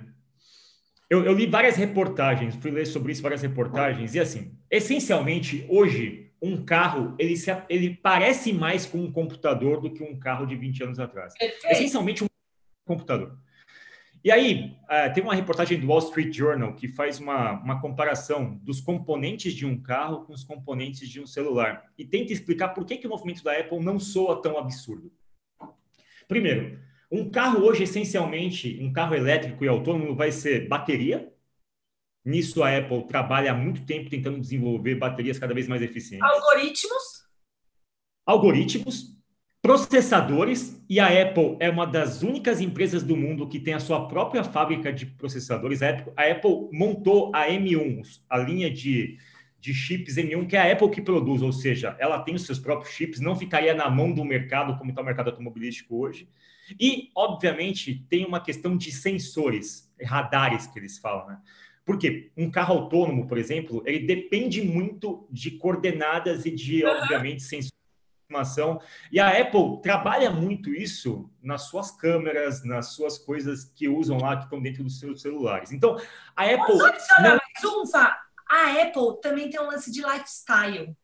Eu, 1.09 1.23
eu, 1.23 1.33
li 1.33 1.45
várias 1.45 1.75
reportagens, 1.75 2.55
fui 2.55 2.71
ler 2.71 2.87
sobre 2.87 3.11
isso 3.11 3.21
várias 3.21 3.41
reportagens, 3.41 4.15
e 4.15 4.19
assim, 4.19 4.57
essencialmente, 4.71 5.65
hoje, 5.69 6.31
um 6.41 6.63
carro, 6.65 7.15
ele, 7.19 7.37
se, 7.37 7.51
ele 7.69 7.95
parece 7.95 8.51
mais 8.51 8.85
com 8.85 8.97
um 8.97 9.11
computador 9.11 9.81
do 9.81 9.93
que 9.93 10.01
um 10.01 10.17
carro 10.17 10.45
de 10.45 10.55
20 10.55 10.83
anos 10.83 10.99
atrás. 10.99 11.33
Essencialmente, 11.69 12.23
um 12.23 12.27
computador. 12.87 13.37
E 14.25 14.31
aí, 14.31 14.75
uh, 14.85 15.13
tem 15.13 15.21
uma 15.21 15.35
reportagem 15.35 15.79
do 15.79 15.85
Wall 15.85 15.99
Street 15.99 16.35
Journal 16.35 16.73
que 16.73 16.87
faz 16.87 17.19
uma, 17.19 17.61
uma 17.61 17.79
comparação 17.79 18.55
dos 18.63 18.81
componentes 18.81 19.53
de 19.53 19.67
um 19.67 19.79
carro 19.79 20.25
com 20.25 20.33
os 20.33 20.43
componentes 20.43 21.07
de 21.07 21.21
um 21.21 21.27
celular 21.27 21.93
e 21.95 22.03
tenta 22.03 22.33
explicar 22.33 22.69
por 22.69 22.87
que, 22.87 22.97
que 22.97 23.05
o 23.05 23.09
movimento 23.11 23.43
da 23.43 23.55
Apple 23.55 23.79
não 23.79 23.99
soa 23.99 24.41
tão 24.41 24.57
absurdo. 24.57 25.13
Primeiro, 26.27 26.79
um 27.11 27.29
carro 27.29 27.63
hoje, 27.63 27.83
essencialmente, 27.83 28.79
um 28.81 28.91
carro 28.91 29.13
elétrico 29.13 29.63
e 29.63 29.67
autônomo 29.67 30.15
vai 30.15 30.31
ser 30.31 30.67
bateria. 30.67 31.31
Nisso, 32.25 32.63
a 32.63 32.75
Apple 32.75 33.05
trabalha 33.05 33.51
há 33.51 33.55
muito 33.55 33.85
tempo 33.85 34.09
tentando 34.09 34.39
desenvolver 34.39 34.95
baterias 34.95 35.37
cada 35.37 35.53
vez 35.53 35.67
mais 35.67 35.83
eficientes. 35.83 36.27
Algoritmos. 36.27 37.03
Algoritmos, 38.25 39.14
processadores, 39.65 40.79
e 40.87 40.99
a 40.99 41.07
Apple 41.07 41.57
é 41.59 41.67
uma 41.71 41.87
das 41.87 42.21
únicas 42.21 42.61
empresas 42.61 43.01
do 43.01 43.17
mundo 43.17 43.47
que 43.47 43.59
tem 43.59 43.73
a 43.73 43.79
sua 43.79 44.07
própria 44.07 44.43
fábrica 44.43 44.93
de 44.93 45.07
processadores. 45.07 45.81
A 45.81 45.89
Apple, 45.89 46.13
a 46.15 46.23
Apple 46.23 46.69
montou 46.71 47.31
a 47.33 47.47
M1, 47.47 48.03
a 48.29 48.37
linha 48.37 48.69
de, 48.69 49.17
de 49.59 49.73
chips 49.73 50.17
M1, 50.17 50.45
que 50.45 50.55
é 50.55 50.59
a 50.59 50.71
Apple 50.71 50.91
que 50.91 51.01
produz, 51.01 51.41
ou 51.41 51.51
seja, 51.51 51.97
ela 51.97 52.19
tem 52.19 52.35
os 52.35 52.45
seus 52.45 52.59
próprios 52.59 52.93
chips, 52.93 53.19
não 53.19 53.35
ficaria 53.35 53.73
na 53.73 53.89
mão 53.89 54.13
do 54.13 54.23
mercado, 54.23 54.77
como 54.77 54.91
está 54.91 55.01
o 55.01 55.05
mercado 55.05 55.31
automobilístico 55.31 55.97
hoje. 55.97 56.29
E, 56.79 57.09
obviamente, 57.15 58.05
tem 58.07 58.23
uma 58.23 58.39
questão 58.39 58.77
de 58.77 58.91
sensores, 58.91 59.91
radares 59.99 60.67
que 60.67 60.77
eles 60.77 60.99
falam, 60.99 61.25
né? 61.25 61.39
Porque 61.83 62.29
um 62.37 62.51
carro 62.51 62.75
autônomo, 62.75 63.27
por 63.27 63.39
exemplo, 63.39 63.81
ele 63.83 64.05
depende 64.05 64.61
muito 64.61 65.27
de 65.31 65.49
coordenadas 65.51 66.45
e 66.45 66.51
de, 66.51 66.85
obviamente, 66.85 67.41
sensores 67.41 67.74
aproximação. 68.25 68.81
E 69.11 69.19
a 69.19 69.29
Apple 69.29 69.81
trabalha 69.81 70.29
muito 70.31 70.73
isso 70.73 71.29
nas 71.41 71.63
suas 71.63 71.91
câmeras, 71.91 72.63
nas 72.63 72.93
suas 72.93 73.17
coisas 73.17 73.65
que 73.75 73.87
usam 73.87 74.17
lá, 74.17 74.37
que 74.37 74.43
estão 74.43 74.61
dentro 74.61 74.83
dos 74.83 74.99
seus 74.99 75.21
celulares. 75.21 75.71
Então, 75.71 75.95
a 76.35 76.43
Apple. 76.43 76.81
Adicionar 76.81 77.29
não... 77.29 77.39
mais 77.63 77.75
um, 77.75 77.87
Fá? 77.87 78.19
A 78.49 78.81
Apple 78.81 79.19
também 79.21 79.49
tem 79.49 79.59
um 79.59 79.67
lance 79.67 79.91
de 79.91 80.01
lifestyle. 80.01 80.95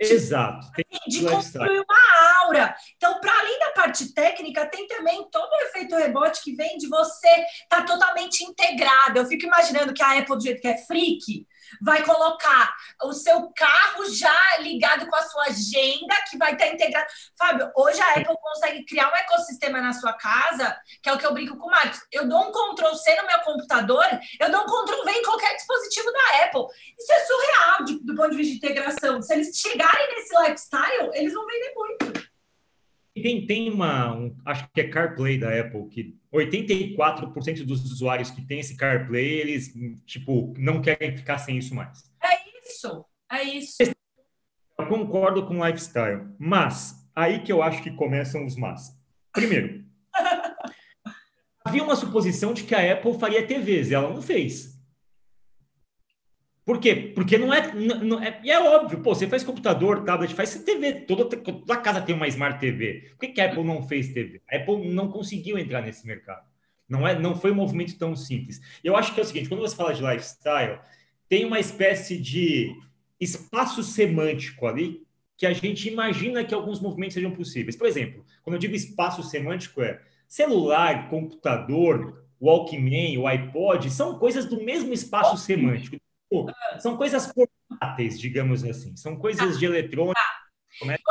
Exato. 0.00 0.66
Tem 0.72 1.00
de 1.06 1.24
construir 1.24 1.78
uma 1.78 2.44
aura. 2.44 2.74
Então, 2.96 3.20
para 3.20 3.38
além 3.38 3.58
da 3.60 3.70
parte 3.70 4.12
técnica, 4.12 4.66
tem 4.66 4.86
também 4.88 5.28
todo 5.30 5.52
o 5.52 5.62
efeito 5.66 5.94
rebote 5.94 6.42
que 6.42 6.56
vem 6.56 6.76
de 6.76 6.88
você 6.88 7.28
estar 7.28 7.82
tá 7.82 7.84
totalmente 7.84 8.42
integrado. 8.42 9.18
Eu 9.18 9.26
fico 9.26 9.46
imaginando 9.46 9.92
que 9.92 10.02
a 10.02 10.18
Apple, 10.18 10.36
do 10.36 10.42
jeito 10.42 10.60
que 10.60 10.66
é 10.66 10.78
freak, 10.78 11.46
vai 11.80 12.02
colocar 12.04 12.74
o 13.04 13.12
seu 13.12 13.50
carro 13.54 14.04
já 14.10 14.58
ligado 14.60 15.06
com 15.06 15.16
a 15.16 15.22
sua 15.22 15.44
agenda, 15.44 16.14
que 16.28 16.36
vai 16.36 16.52
estar 16.52 16.68
integrado. 16.68 17.06
Fábio, 17.38 17.70
hoje 17.76 18.00
a 18.00 18.10
Apple 18.10 18.36
consegue 18.40 18.84
criar 18.84 19.10
um 19.10 19.16
ecossistema 19.16 19.80
na 19.80 19.92
sua 19.92 20.12
casa, 20.14 20.76
que 21.02 21.08
é 21.08 21.12
o 21.12 21.18
que 21.18 21.26
eu 21.26 21.32
brinco 21.32 21.56
com 21.56 21.68
o 21.68 21.70
Marcos. 21.70 22.00
Eu 22.10 22.28
dou 22.28 22.40
um 22.40 22.52
Ctrl 22.52 22.94
C 22.94 23.14
no 23.16 23.26
meu 23.26 23.40
computador, 23.40 24.06
eu 24.40 24.50
dou 24.50 24.62
um 24.62 24.66
Ctrl 24.66 25.04
V 25.04 25.10
em 25.12 25.22
qualquer 25.22 25.54
dispositivo 25.56 26.12
da 26.12 26.44
Apple. 26.44 26.66
Isso 26.98 27.12
é 27.12 27.20
surreal 27.24 27.84
de, 27.84 28.04
do 28.04 28.14
ponto 28.14 28.30
de 28.30 28.36
vista 28.36 28.52
de 28.52 28.58
integração. 28.58 29.22
Se 29.22 29.32
eles 29.32 29.56
chegarem 29.56 30.08
nesse 30.14 30.36
lifestyle, 30.38 31.10
eles 31.14 31.32
vão 31.32 31.46
vender 31.46 31.72
muito. 31.74 32.31
Tem, 33.14 33.46
tem 33.46 33.70
uma, 33.70 34.16
um, 34.16 34.34
acho 34.44 34.66
que 34.72 34.80
é 34.80 34.88
CarPlay 34.88 35.38
da 35.38 35.60
Apple, 35.60 35.86
que 35.88 36.16
84% 36.32 37.64
dos 37.64 37.84
usuários 37.84 38.30
que 38.30 38.40
têm 38.40 38.60
esse 38.60 38.74
CarPlay, 38.76 39.40
eles, 39.40 39.74
tipo, 40.06 40.54
não 40.56 40.80
querem 40.80 41.14
ficar 41.16 41.38
sem 41.38 41.58
isso 41.58 41.74
mais. 41.74 42.10
É 42.22 42.66
isso, 42.66 43.04
é 43.30 43.42
isso. 43.42 43.82
Eu 44.78 44.86
concordo 44.86 45.46
com 45.46 45.58
o 45.58 45.66
lifestyle, 45.66 46.26
mas 46.38 47.06
aí 47.14 47.42
que 47.42 47.52
eu 47.52 47.62
acho 47.62 47.82
que 47.82 47.90
começam 47.90 48.46
os 48.46 48.56
mas. 48.56 48.98
Primeiro, 49.30 49.84
havia 51.62 51.84
uma 51.84 51.96
suposição 51.96 52.54
de 52.54 52.64
que 52.64 52.74
a 52.74 52.94
Apple 52.94 53.18
faria 53.18 53.46
TVs, 53.46 53.90
e 53.90 53.94
ela 53.94 54.08
não 54.08 54.22
fez. 54.22 54.71
Por 56.64 56.78
quê? 56.78 56.94
Porque 57.14 57.36
não 57.36 57.52
é, 57.52 57.74
não 57.74 58.22
é. 58.22 58.40
E 58.44 58.50
é 58.50 58.60
óbvio, 58.60 59.00
pô, 59.00 59.14
você 59.14 59.26
faz 59.26 59.42
computador, 59.42 60.04
tablet, 60.04 60.32
faz 60.32 60.54
TV, 60.62 61.00
toda, 61.06 61.24
toda 61.24 61.76
casa 61.78 62.00
tem 62.00 62.14
uma 62.14 62.28
Smart 62.28 62.60
TV. 62.60 63.08
Por 63.10 63.18
que, 63.18 63.28
que 63.28 63.40
a 63.40 63.46
Apple 63.46 63.64
não 63.64 63.82
fez 63.82 64.12
TV? 64.12 64.40
A 64.50 64.56
Apple 64.56 64.88
não 64.88 65.10
conseguiu 65.10 65.58
entrar 65.58 65.82
nesse 65.82 66.06
mercado. 66.06 66.46
Não, 66.88 67.06
é, 67.06 67.18
não 67.18 67.34
foi 67.34 67.50
um 67.50 67.56
movimento 67.56 67.98
tão 67.98 68.14
simples. 68.14 68.60
Eu 68.84 68.96
acho 68.96 69.12
que 69.12 69.18
é 69.18 69.24
o 69.24 69.26
seguinte: 69.26 69.48
quando 69.48 69.60
você 69.60 69.74
fala 69.74 69.92
de 69.92 70.02
lifestyle, 70.02 70.78
tem 71.28 71.44
uma 71.44 71.58
espécie 71.58 72.16
de 72.16 72.72
espaço 73.18 73.82
semântico 73.82 74.66
ali 74.66 75.02
que 75.36 75.46
a 75.46 75.52
gente 75.52 75.88
imagina 75.88 76.44
que 76.44 76.54
alguns 76.54 76.80
movimentos 76.80 77.14
sejam 77.14 77.32
possíveis. 77.32 77.74
Por 77.74 77.88
exemplo, 77.88 78.24
quando 78.44 78.54
eu 78.54 78.60
digo 78.60 78.76
espaço 78.76 79.22
semântico, 79.24 79.82
é 79.82 80.00
celular, 80.28 81.08
computador, 81.08 82.24
Walkman, 82.40 83.18
o 83.18 83.26
iPod, 83.26 83.90
são 83.90 84.18
coisas 84.18 84.46
do 84.46 84.62
mesmo 84.62 84.92
espaço 84.92 85.36
semântico 85.36 86.01
são 86.78 86.96
coisas 86.96 87.32
portáteis, 87.32 88.18
digamos 88.18 88.64
assim. 88.64 88.96
São 88.96 89.16
coisas 89.16 89.58
de 89.58 89.64
eletrônica. 89.64 90.14
Tá. 90.14 90.42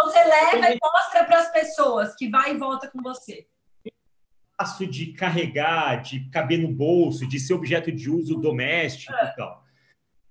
Você 0.04 0.24
leva 0.24 0.72
e 0.72 0.80
mostra 0.82 1.24
para 1.26 1.40
as 1.40 1.52
pessoas 1.52 2.16
que 2.16 2.30
vai 2.30 2.54
e 2.54 2.58
volta 2.58 2.90
com 2.90 3.02
você. 3.02 3.48
Espaço 4.52 4.86
de 4.88 5.14
carregar, 5.14 6.02
de 6.02 6.30
caber 6.30 6.60
no 6.60 6.74
bolso, 6.74 7.28
de 7.28 7.40
ser 7.40 7.54
objeto 7.54 7.92
de 7.92 8.10
uso 8.10 8.36
doméstico 8.36 9.14
é. 9.14 9.26
e 9.26 9.36
tal. 9.36 9.64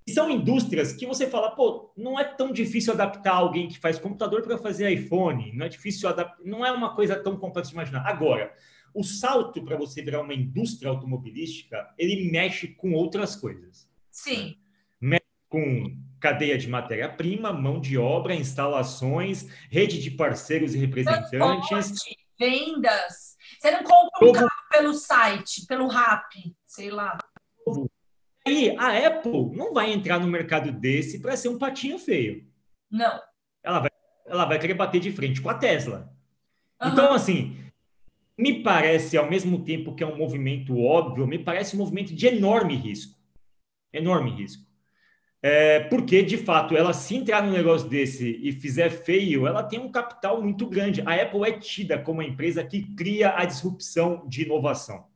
E 0.07 0.13
são 0.13 0.31
indústrias 0.31 0.93
que 0.93 1.07
você 1.07 1.29
fala, 1.29 1.55
pô, 1.55 1.93
não 1.97 2.19
é 2.19 2.25
tão 2.25 2.53
difícil 2.53 2.93
adaptar 2.93 3.35
alguém 3.35 3.69
que 3.69 3.79
faz 3.79 3.99
computador 3.99 4.43
para 4.43 4.59
fazer 4.59 4.91
iPhone, 4.91 5.53
não 5.53 5.67
é 5.67 5.69
difícil 5.69 6.09
adaptar, 6.09 6.43
não 6.45 6.67
é 6.67 6.73
uma 6.73 6.95
coisa 6.97 7.17
tão 7.23 7.37
complexa 7.37 7.69
de 7.69 7.75
imaginar. 7.75 8.07
Agora, 8.07 8.53
o 8.93 9.05
salto 9.05 9.65
para 9.65 9.77
você 9.77 10.03
virar 10.03 10.23
uma 10.23 10.35
indústria 10.35 10.91
automobilística, 10.91 11.95
ele 11.97 12.31
mexe 12.31 12.69
com 12.69 12.93
outras 12.93 13.37
coisas. 13.37 13.89
Sim 14.11 14.57
com 15.51 15.95
cadeia 16.21 16.57
de 16.57 16.69
matéria-prima, 16.69 17.53
mão 17.53 17.81
de 17.81 17.99
obra, 17.99 18.35
instalações, 18.35 19.49
rede 19.71 20.01
de 20.01 20.11
parceiros 20.13 20.75
e 20.75 20.79
representantes. 20.79 21.99
Vendas. 22.39 23.37
Você 23.59 23.71
não 23.71 23.83
compra 23.83 24.29
um 24.29 24.33
carro 24.33 24.69
pelo 24.71 24.95
site, 24.95 25.67
pelo 25.67 25.89
RAP, 25.89 26.33
sei 26.67 26.91
lá. 26.91 27.19
Aí 28.47 28.75
a 28.79 29.07
Apple 29.07 29.55
não 29.55 29.75
vai 29.75 29.93
entrar 29.93 30.19
no 30.19 30.27
mercado 30.27 30.73
desse 30.73 31.21
para 31.21 31.37
ser 31.37 31.49
um 31.49 31.59
patinho 31.59 31.99
feio. 31.99 32.47
Não. 32.91 33.21
Ela 33.63 33.81
vai, 33.81 33.91
ela 34.27 34.45
vai 34.47 34.59
querer 34.59 34.75
bater 34.75 35.01
de 35.01 35.13
frente 35.13 35.43
com 35.43 35.51
a 35.51 35.55
Tesla. 35.55 36.11
Uhum. 36.81 36.89
Então, 36.89 37.13
assim, 37.13 37.59
me 38.39 38.63
parece, 38.63 39.19
ao 39.19 39.29
mesmo 39.29 39.63
tempo 39.63 39.95
que 39.95 40.03
é 40.03 40.07
um 40.07 40.17
movimento 40.17 40.79
óbvio, 40.79 41.27
me 41.27 41.39
parece 41.39 41.77
um 41.77 41.79
movimento 41.79 42.15
de 42.15 42.27
enorme 42.27 42.75
risco. 42.75 43.19
Enorme 43.93 44.31
risco. 44.31 44.70
É, 45.43 45.81
porque, 45.81 46.23
de 46.23 46.37
fato, 46.37 46.77
ela 46.77 46.93
se 46.93 47.17
entrar 47.17 47.43
num 47.43 47.53
negócio 47.53 47.89
desse 47.89 48.39
e 48.43 48.53
fizer 48.53 48.91
feio, 48.91 49.47
ela 49.47 49.63
tem 49.63 49.79
um 49.79 49.91
capital 49.91 50.43
muito 50.43 50.67
grande. 50.67 51.03
A 51.07 51.15
Apple 51.15 51.45
é 51.45 51.53
tida 51.53 51.99
como 51.99 52.21
a 52.21 52.25
empresa 52.25 52.63
que 52.63 52.95
cria 52.95 53.35
a 53.37 53.45
disrupção 53.45 54.23
de 54.29 54.43
inovação. 54.43 55.07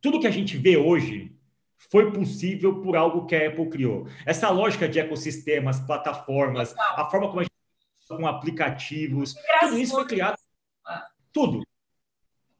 Tudo 0.00 0.20
que 0.20 0.26
a 0.26 0.30
gente 0.30 0.56
vê 0.56 0.76
hoje 0.76 1.36
foi 1.90 2.10
possível 2.10 2.80
por 2.80 2.96
algo 2.96 3.26
que 3.26 3.36
a 3.36 3.48
Apple 3.48 3.68
criou. 3.68 4.08
Essa 4.24 4.48
lógica 4.48 4.88
de 4.88 4.98
ecossistemas, 4.98 5.78
plataformas, 5.80 6.74
a 6.78 7.08
forma 7.10 7.28
como 7.28 7.40
a 7.40 7.42
gente 7.42 7.52
com 8.08 8.26
aplicativos, 8.26 9.34
tudo 9.60 9.78
isso 9.78 9.94
foi 9.94 10.06
criado. 10.06 10.36
Tudo. 11.32 11.62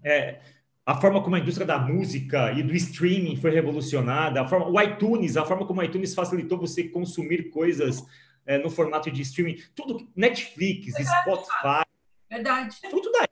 É, 0.03 0.41
a 0.87 0.95
forma 1.01 1.21
como 1.21 1.35
a 1.35 1.41
indústria 1.41 1.67
da 1.67 1.81
música 1.81 2.53
e 2.53 2.63
do 2.63 2.73
streaming 2.73 3.35
foi 3.35 3.51
revolucionada, 3.51 4.41
a 4.41 4.47
forma, 4.47 4.69
o 4.69 4.81
iTunes, 4.81 5.37
a 5.37 5.45
forma 5.45 5.67
como 5.67 5.81
o 5.81 5.83
iTunes 5.83 6.15
facilitou 6.15 6.57
você 6.57 6.85
consumir 6.85 7.51
coisas 7.51 8.07
é, 8.47 8.57
no 8.57 8.71
formato 8.71 9.11
de 9.11 9.21
streaming, 9.23 9.61
tudo, 9.75 10.09
Netflix, 10.15 10.93
Verdade, 10.93 11.21
Spotify, 11.23 11.85
Verdade. 12.31 12.77
tudo 12.89 13.11
daí. 13.11 13.27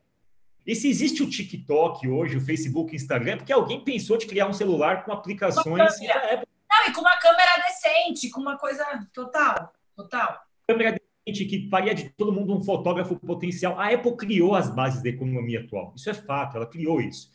E 0.66 0.74
se 0.74 0.88
existe 0.88 1.22
o 1.22 1.30
TikTok 1.30 2.08
hoje, 2.08 2.38
o 2.38 2.40
Facebook, 2.40 2.92
o 2.92 2.96
Instagram, 2.96 3.36
porque 3.36 3.52
alguém 3.52 3.84
pensou 3.84 4.16
de 4.16 4.26
criar 4.26 4.48
um 4.48 4.52
celular 4.52 5.04
com 5.04 5.12
aplicações. 5.12 6.00
Não, 6.00 6.88
e 6.88 6.92
com 6.92 7.02
uma 7.02 7.16
câmera 7.18 7.62
decente, 7.68 8.30
com 8.30 8.40
uma 8.40 8.58
coisa 8.58 8.84
total, 9.12 9.72
total. 9.94 10.42
Câmera 10.66 10.98
decente 11.24 11.44
que 11.44 11.68
faria 11.68 11.94
de 11.94 12.08
todo 12.10 12.32
mundo 12.32 12.56
um 12.56 12.64
fotógrafo 12.64 13.14
potencial. 13.14 13.78
A 13.78 13.90
Apple 13.90 14.16
criou 14.16 14.56
as 14.56 14.74
bases 14.74 15.02
da 15.02 15.10
economia 15.10 15.60
atual. 15.60 15.92
Isso 15.94 16.10
é 16.10 16.14
fato, 16.14 16.56
ela 16.56 16.66
criou 16.66 17.00
isso. 17.00 17.33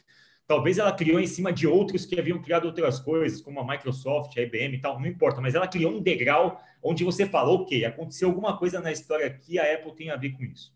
Talvez 0.50 0.80
ela 0.80 0.92
criou 0.92 1.20
em 1.20 1.28
cima 1.28 1.54
de 1.54 1.68
outros 1.68 2.08
que 2.08 2.20
haviam 2.20 2.42
criado 2.42 2.66
outras 2.66 3.00
coisas, 3.00 3.40
como 3.40 3.60
a 3.60 3.68
Microsoft, 3.68 4.36
a 4.36 4.42
IBM 4.42 4.78
e 4.78 4.82
tal, 4.82 5.00
não 5.00 5.06
importa, 5.06 5.40
mas 5.40 5.54
ela 5.54 5.68
criou 5.68 5.92
um 5.94 6.02
degrau 6.02 6.60
onde 6.82 7.04
você 7.04 7.24
falou, 7.28 7.62
ok, 7.62 7.86
aconteceu 7.86 8.30
alguma 8.30 8.58
coisa 8.58 8.82
na 8.82 8.92
história 8.92 9.28
aqui, 9.28 9.60
a 9.60 9.76
Apple 9.76 9.96
tem 9.96 10.10
a 10.10 10.16
ver 10.16 10.32
com 10.32 10.44
isso. 10.44 10.74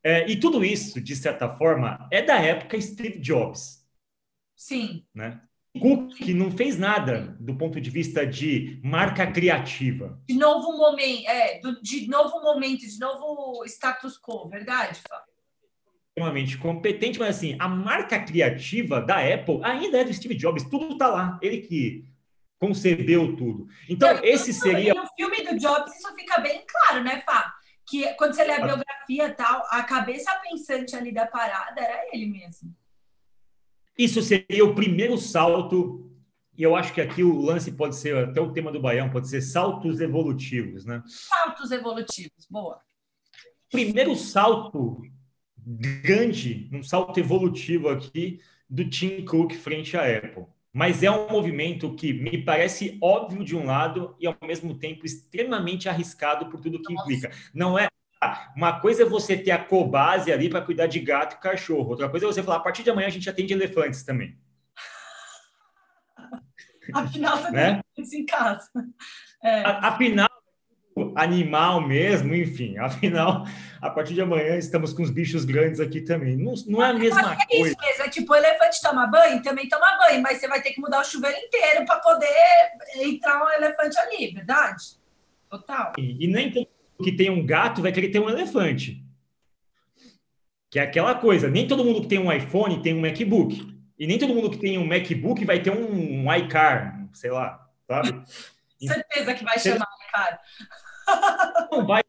É, 0.00 0.30
e 0.30 0.38
tudo 0.38 0.64
isso, 0.64 1.00
de 1.00 1.16
certa 1.16 1.56
forma, 1.56 2.08
é 2.12 2.22
da 2.22 2.36
época 2.38 2.80
Steve 2.80 3.18
Jobs. 3.18 3.84
Sim. 4.54 5.04
Né? 5.12 5.40
Cook 5.80 6.28
não 6.28 6.52
fez 6.52 6.78
nada 6.78 7.36
do 7.40 7.56
ponto 7.56 7.80
de 7.80 7.90
vista 7.90 8.24
de 8.24 8.80
marca 8.84 9.26
criativa. 9.26 10.22
De 10.28 10.34
novo 10.34 10.78
momento, 10.78 11.26
é, 11.26 11.60
de 11.82 12.06
novo 12.06 12.40
momento, 12.40 12.86
de 12.86 12.98
novo 13.00 13.64
status 13.64 14.16
quo, 14.20 14.48
verdade, 14.48 15.00
Fábio? 15.08 15.27
Extremamente 16.18 16.58
competente, 16.58 17.18
mas 17.18 17.36
assim, 17.36 17.56
a 17.58 17.68
marca 17.68 18.18
criativa 18.18 19.00
da 19.00 19.16
Apple 19.18 19.60
ainda 19.62 19.98
é 19.98 20.04
do 20.04 20.12
Steve 20.12 20.34
Jobs, 20.34 20.64
tudo 20.64 20.92
está 20.92 21.08
lá, 21.08 21.38
ele 21.40 21.60
que 21.60 22.04
concebeu 22.58 23.36
tudo. 23.36 23.68
Então, 23.88 24.18
esse 24.22 24.52
seria. 24.52 24.92
No 24.92 25.06
filme 25.16 25.44
do 25.44 25.56
Jobs, 25.58 25.94
isso 25.94 26.14
fica 26.14 26.40
bem 26.40 26.64
claro, 26.66 27.04
né, 27.04 27.22
Fá? 27.24 27.54
Que 27.88 28.12
quando 28.14 28.34
você 28.34 28.44
lê 28.44 28.52
a 28.52 28.66
biografia 28.66 29.32
tal, 29.34 29.64
a 29.70 29.82
cabeça 29.84 30.30
pensante 30.42 30.96
ali 30.96 31.12
da 31.12 31.26
parada 31.26 31.80
era 31.80 32.04
ele 32.12 32.26
mesmo. 32.26 32.74
Isso 33.96 34.20
seria 34.20 34.64
o 34.64 34.74
primeiro 34.74 35.16
salto, 35.16 36.12
e 36.56 36.62
eu 36.62 36.74
acho 36.74 36.92
que 36.92 37.00
aqui 37.00 37.22
o 37.22 37.40
lance 37.40 37.72
pode 37.72 37.96
ser, 37.96 38.16
até 38.16 38.40
o 38.40 38.52
tema 38.52 38.70
do 38.72 38.80
Baião, 38.80 39.10
pode 39.10 39.28
ser 39.28 39.40
saltos 39.40 40.00
evolutivos, 40.00 40.84
né? 40.84 41.02
Saltos 41.06 41.70
evolutivos, 41.70 42.46
boa. 42.50 42.80
Primeiro 43.70 44.14
salto 44.16 45.02
grande, 45.76 46.68
um 46.72 46.82
salto 46.82 47.20
evolutivo 47.20 47.90
aqui 47.90 48.40
do 48.68 48.88
Tim 48.88 49.24
Cook 49.24 49.52
frente 49.54 49.96
à 49.96 50.16
Apple. 50.16 50.46
Mas 50.72 51.02
é 51.02 51.10
um 51.10 51.28
movimento 51.30 51.94
que 51.94 52.12
me 52.12 52.42
parece 52.42 52.98
óbvio 53.02 53.44
de 53.44 53.56
um 53.56 53.66
lado 53.66 54.14
e 54.18 54.26
ao 54.26 54.36
mesmo 54.42 54.78
tempo 54.78 55.04
extremamente 55.04 55.88
arriscado 55.88 56.46
por 56.46 56.60
tudo 56.60 56.80
que 56.80 56.92
implica. 56.92 57.30
Não 57.52 57.78
é 57.78 57.88
uma 58.56 58.80
coisa 58.80 59.02
é 59.02 59.06
você 59.06 59.36
ter 59.36 59.52
a 59.52 59.62
cobase 59.62 60.32
ali 60.32 60.48
para 60.48 60.62
cuidar 60.62 60.86
de 60.86 60.98
gato 60.98 61.36
e 61.36 61.40
cachorro. 61.40 61.90
Outra 61.90 62.08
coisa 62.08 62.26
é 62.26 62.28
você 62.28 62.42
falar, 62.42 62.58
a 62.58 62.62
partir 62.62 62.82
de 62.82 62.90
amanhã 62.90 63.06
a 63.06 63.10
gente 63.10 63.28
atende 63.28 63.52
elefantes 63.52 64.02
também. 64.02 64.36
Afinal, 66.92 67.36
você 67.36 67.50
né? 67.50 67.80
tem 67.94 68.20
em 68.20 68.26
casa. 68.26 68.68
É. 69.42 69.62
Afinal, 69.64 70.27
animal 71.14 71.86
mesmo, 71.86 72.34
enfim. 72.34 72.78
Afinal, 72.78 73.44
a 73.80 73.90
partir 73.90 74.14
de 74.14 74.20
amanhã 74.20 74.56
estamos 74.56 74.92
com 74.92 75.02
os 75.02 75.10
bichos 75.10 75.44
grandes 75.44 75.80
aqui 75.80 76.00
também. 76.00 76.36
Não, 76.36 76.54
não 76.66 76.82
é 76.82 76.90
a 76.90 76.94
mesma 76.94 77.32
é 77.32 77.46
coisa. 77.46 77.68
Isso 77.68 77.80
mesmo, 77.80 78.04
é 78.04 78.08
tipo, 78.08 78.32
o 78.32 78.36
elefante 78.36 78.80
toma 78.82 79.06
banho, 79.06 79.42
também 79.42 79.68
toma 79.68 79.98
banho, 79.98 80.22
mas 80.22 80.38
você 80.38 80.48
vai 80.48 80.60
ter 80.62 80.72
que 80.72 80.80
mudar 80.80 81.00
o 81.00 81.04
chuveiro 81.04 81.36
inteiro 81.36 81.84
para 81.84 81.98
poder 82.00 82.28
entrar 82.96 83.44
um 83.44 83.50
elefante 83.50 83.98
ali, 83.98 84.32
verdade? 84.32 84.98
Total. 85.48 85.92
E, 85.98 86.24
e 86.24 86.28
nem 86.28 86.50
todo 86.50 86.68
que 87.02 87.12
tem 87.12 87.30
um 87.30 87.46
gato 87.46 87.82
vai 87.82 87.92
querer 87.92 88.08
ter 88.08 88.18
um 88.18 88.28
elefante. 88.28 89.04
Que 90.70 90.78
é 90.78 90.82
aquela 90.82 91.14
coisa, 91.14 91.48
nem 91.48 91.66
todo 91.66 91.84
mundo 91.84 92.02
que 92.02 92.08
tem 92.08 92.18
um 92.18 92.32
iPhone 92.32 92.82
tem 92.82 92.94
um 92.94 93.00
MacBook. 93.00 93.78
E 93.98 94.06
nem 94.06 94.18
todo 94.18 94.34
mundo 94.34 94.50
que 94.50 94.58
tem 94.58 94.78
um 94.78 94.86
MacBook 94.86 95.44
vai 95.44 95.60
ter 95.60 95.70
um, 95.70 96.24
um 96.24 96.34
iCar, 96.34 97.08
sei 97.12 97.30
lá, 97.30 97.66
sabe? 97.86 98.22
Certeza 98.78 99.34
que 99.34 99.44
vai 99.44 99.58
chamar 99.58 99.88
iCar. 100.08 100.40
Não 101.70 101.86
vai 101.86 102.02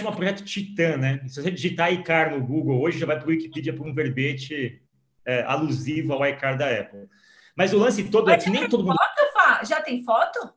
chama 0.00 0.16
projeto 0.16 0.44
Titã, 0.44 0.96
né? 0.96 1.20
Se 1.28 1.42
você 1.42 1.50
digitar 1.50 1.92
iCar 1.92 2.30
no 2.30 2.44
Google 2.44 2.80
hoje, 2.80 2.98
já 2.98 3.06
vai 3.06 3.18
para 3.18 3.26
o 3.26 3.30
Wikipedia 3.30 3.74
por 3.74 3.86
um 3.86 3.94
verbete 3.94 4.82
é, 5.24 5.42
alusivo 5.42 6.12
ao 6.12 6.26
iCar 6.26 6.56
da 6.56 6.68
Apple. 6.68 7.08
Mas 7.56 7.72
o 7.72 7.78
lance 7.78 8.08
todo 8.10 8.26
Mas 8.26 8.42
é 8.42 8.44
que 8.44 8.50
nem 8.50 8.68
todo 8.68 8.84
mundo. 8.84 8.96
Foto, 8.96 9.32
Fá? 9.32 9.64
Já 9.64 9.80
tem 9.82 10.02
foto? 10.02 10.52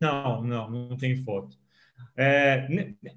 Não, 0.00 0.42
não, 0.42 0.70
não 0.70 0.96
tem 0.96 1.16
foto. 1.16 1.56
É, 2.16 2.66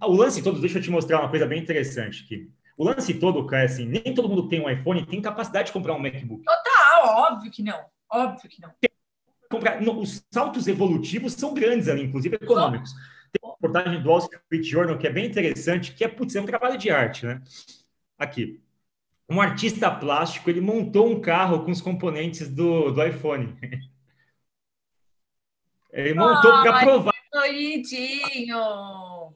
o 0.02 0.14
lance 0.14 0.42
todo, 0.44 0.60
deixa 0.60 0.80
eu 0.80 0.82
te 0.82 0.90
mostrar 0.90 1.20
uma 1.20 1.30
coisa 1.30 1.46
bem 1.46 1.62
interessante 1.62 2.24
aqui. 2.24 2.52
O 2.78 2.84
lance 2.84 3.14
todo, 3.14 3.46
cara, 3.46 3.64
é 3.64 3.66
assim, 3.66 3.86
nem 3.86 4.14
todo 4.14 4.30
mundo 4.30 4.48
tem 4.48 4.62
um 4.62 4.70
iPhone 4.70 5.06
tem 5.06 5.22
capacidade 5.22 5.68
de 5.68 5.74
comprar 5.74 5.96
um 5.96 6.00
MacBook. 6.00 6.44
Total, 6.44 7.32
óbvio 7.32 7.52
que 7.52 7.64
não. 7.64 7.86
Óbvio 8.12 8.50
que 8.50 8.62
não. 8.62 8.72
Comprar, 9.50 9.82
não, 9.82 10.00
os 10.00 10.24
saltos 10.30 10.68
evolutivos 10.68 11.34
são 11.34 11.54
grandes 11.54 11.88
ali, 11.88 12.04
inclusive 12.04 12.36
econômicos. 12.36 12.92
Tem 13.32 13.42
uma 13.44 13.54
reportagem 13.54 14.02
do 14.02 14.10
Wall 14.10 14.20
Street 14.20 14.66
Journal 14.66 14.98
que 14.98 15.08
é 15.08 15.12
bem 15.12 15.26
interessante, 15.26 15.94
que 15.94 16.04
é, 16.04 16.08
putz, 16.08 16.36
é 16.36 16.42
um 16.42 16.46
trabalho 16.46 16.78
de 16.78 16.90
arte, 16.90 17.26
né? 17.26 17.42
Aqui. 18.18 18.62
Um 19.30 19.42
artista 19.42 19.92
plástico, 19.92 20.50
ele 20.50 20.62
montou 20.62 21.10
um 21.10 21.20
carro 21.20 21.66
com 21.66 21.72
os 21.72 21.82
componentes 21.82 22.48
do, 22.48 22.92
do 22.92 23.06
iPhone. 23.06 23.58
Ele 25.92 26.14
montou 26.14 26.52
oh, 26.52 26.62
para 26.62 26.80
provar. 26.80 27.14
Bonitinho! 27.34 29.34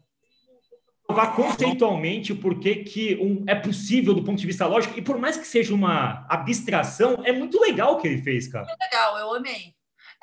Provar 1.05 1.35
conceitualmente 1.35 2.31
o 2.31 2.37
porquê 2.37 2.83
que 2.83 3.15
um, 3.15 3.43
é 3.47 3.55
possível 3.55 4.13
do 4.13 4.23
ponto 4.23 4.39
de 4.39 4.45
vista 4.45 4.67
lógico, 4.67 4.97
e 4.97 5.01
por 5.01 5.17
mais 5.17 5.37
que 5.37 5.45
seja 5.45 5.73
uma 5.73 6.25
abstração, 6.29 7.21
é 7.25 7.31
muito 7.31 7.59
legal 7.59 7.93
o 7.93 7.97
que 7.97 8.07
ele 8.07 8.21
fez, 8.21 8.47
cara. 8.47 8.65
Muito 8.65 8.79
legal, 8.79 9.17
eu 9.17 9.35
amei. 9.35 9.73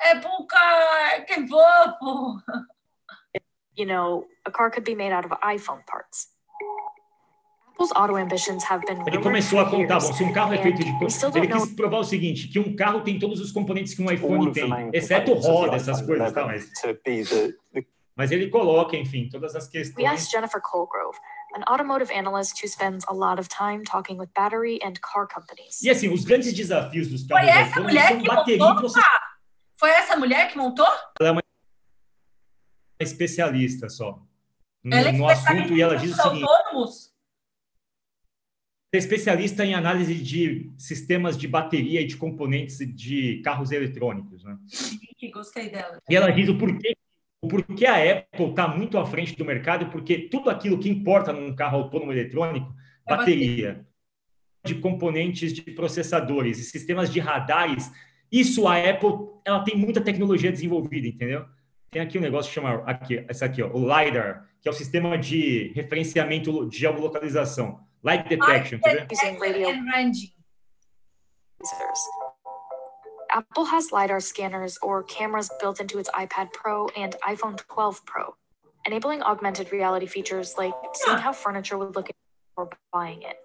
É 0.01 0.15
puca, 0.15 1.25
que 1.27 1.47
fofo! 1.47 2.41
You 3.79 3.85
know, 3.85 4.25
a 4.45 4.51
car 4.51 4.69
could 4.69 4.83
be 4.83 4.93
made 4.93 5.13
out 5.13 5.23
of 5.23 5.31
iPhone 5.41 5.85
parts. 5.85 6.27
Apple's 7.71 7.93
auto 7.93 8.17
ambitions 8.17 8.61
have 8.65 8.85
been 8.85 9.01
Ele 9.07 9.19
começou 9.19 9.57
a 9.57 9.69
contar, 9.69 9.99
bom, 9.99 10.11
se 10.11 10.21
um 10.21 10.33
carro 10.33 10.53
é 10.53 10.61
feito 10.61 10.83
de 10.83 10.89
ele 11.37 11.47
quis 11.47 11.73
provar 11.75 11.99
o 11.99 12.03
seguinte, 12.03 12.49
que 12.49 12.59
um 12.59 12.75
carro 12.75 12.99
tem 12.99 13.17
todos 13.17 13.39
os 13.39 13.53
componentes 13.53 13.93
que 13.93 14.01
um 14.01 14.11
iPhone 14.11 14.51
tem, 14.51 14.69
exceto 14.91 15.33
roda, 15.33 15.77
essas 15.77 16.01
coisas, 16.01 16.33
tá? 16.33 16.45
Mas, 16.45 16.69
mas 18.17 18.31
ele 18.33 18.49
coloca, 18.49 18.97
enfim, 18.97 19.29
todas 19.29 19.55
as 19.55 19.69
questões. 19.69 20.05
We 20.05 20.13
asked 20.13 20.29
Jennifer 20.29 20.59
Colgrove, 20.59 21.17
an 21.55 21.63
automotive 21.65 22.11
analyst 22.13 22.61
who 22.61 22.67
spends 22.67 23.05
a 23.07 23.13
lot 23.13 23.39
of 23.39 23.47
time 23.47 23.85
talking 23.85 24.19
with 24.19 24.27
battery 24.35 24.77
and 24.83 24.99
car 24.99 25.25
companies. 25.25 25.81
E 25.81 25.89
assim, 25.89 26.13
os 26.13 26.25
grandes 26.25 26.51
desafios 26.51 27.07
dos 27.07 27.25
carros 27.25 27.47
Foi 27.47 27.57
essa 27.57 27.79
mulher 27.79 28.17
que 28.17 28.57
montou, 28.57 28.75
process... 28.75 29.03
Foi 29.77 29.89
essa 29.91 30.17
mulher 30.17 30.49
que 30.49 30.57
montou? 30.57 30.85
Ela 31.17 31.29
é 31.29 31.31
uma 31.31 31.48
especialista 32.99 33.89
só 33.89 34.21
no, 34.83 34.95
é 34.95 35.11
no 35.11 35.27
assunto 35.27 35.73
e 35.73 35.81
ela 35.81 35.95
diz 35.95 36.11
o 36.11 36.21
seguinte. 36.21 36.43
Autônomos? 36.43 37.09
é 38.91 38.97
especialista 38.97 39.63
em 39.63 39.75
análise 39.75 40.15
de 40.15 40.71
sistemas 40.77 41.37
de 41.37 41.47
bateria 41.47 42.01
e 42.01 42.07
de 42.07 42.17
componentes 42.17 42.79
de 42.95 43.39
carros 43.43 43.71
eletrônicos. 43.71 44.43
Né? 44.43 44.57
Gostei 45.31 45.69
dela. 45.69 45.99
E 46.09 46.15
ela 46.15 46.31
diz 46.31 46.49
o 46.49 46.57
porquê, 46.57 46.95
o 47.39 47.47
porquê 47.47 47.85
a 47.85 48.11
Apple 48.11 48.49
está 48.49 48.67
muito 48.67 48.97
à 48.97 49.05
frente 49.05 49.35
do 49.35 49.45
mercado, 49.45 49.91
porque 49.91 50.17
tudo 50.17 50.49
aquilo 50.49 50.79
que 50.79 50.89
importa 50.89 51.31
num 51.31 51.55
carro 51.55 51.77
autônomo 51.77 52.11
eletrônico, 52.11 52.73
é 53.05 53.15
bateria, 53.15 53.67
bateria, 53.67 53.87
de 54.65 54.75
componentes 54.75 55.53
de 55.53 55.61
processadores 55.61 56.57
e 56.57 56.63
sistemas 56.63 57.13
de 57.13 57.19
radares, 57.19 57.91
isso 58.31 58.67
a 58.67 58.77
Apple 58.77 59.11
ela 59.45 59.63
tem 59.63 59.77
muita 59.77 60.01
tecnologia 60.01 60.51
desenvolvida, 60.51 61.07
entendeu? 61.07 61.45
Tem 61.91 62.01
aqui 62.01 62.17
um 62.17 62.21
negócio 62.21 62.49
que 62.49 62.55
chama 62.55 62.83
aqui, 62.85 63.25
essa 63.27 63.45
aqui, 63.45 63.63
ó, 63.63 63.69
o 63.69 63.79
LiDAR, 63.79 64.47
que 64.61 64.67
é 64.67 64.71
o 64.71 64.73
sistema 64.73 65.17
de 65.17 65.71
referenciamento 65.73 66.69
de 66.69 66.77
geolocalização 66.77 67.83
Light 68.03 68.29
detection. 68.29 68.79
Light 68.85 69.07
detection 69.07 69.37
and 69.67 69.85
ranging. 69.91 70.31
Apple 73.31 73.65
has 73.65 73.91
LiDAR 73.91 74.21
scanners 74.21 74.77
or 74.81 75.03
cameras 75.03 75.49
built 75.59 75.79
into 75.81 75.99
its 75.99 76.09
iPad 76.11 76.53
Pro 76.53 76.87
and 76.95 77.15
iPhone 77.27 77.57
12 77.57 78.05
Pro, 78.05 78.35
enabling 78.85 79.21
augmented 79.21 79.71
reality 79.71 80.05
features 80.05 80.55
like 80.57 80.73
seeing 80.93 81.17
how 81.17 81.33
furniture 81.33 81.77
would 81.77 81.95
look 81.95 82.09
before 82.55 82.69
buying 82.93 83.21
it. 83.23 83.37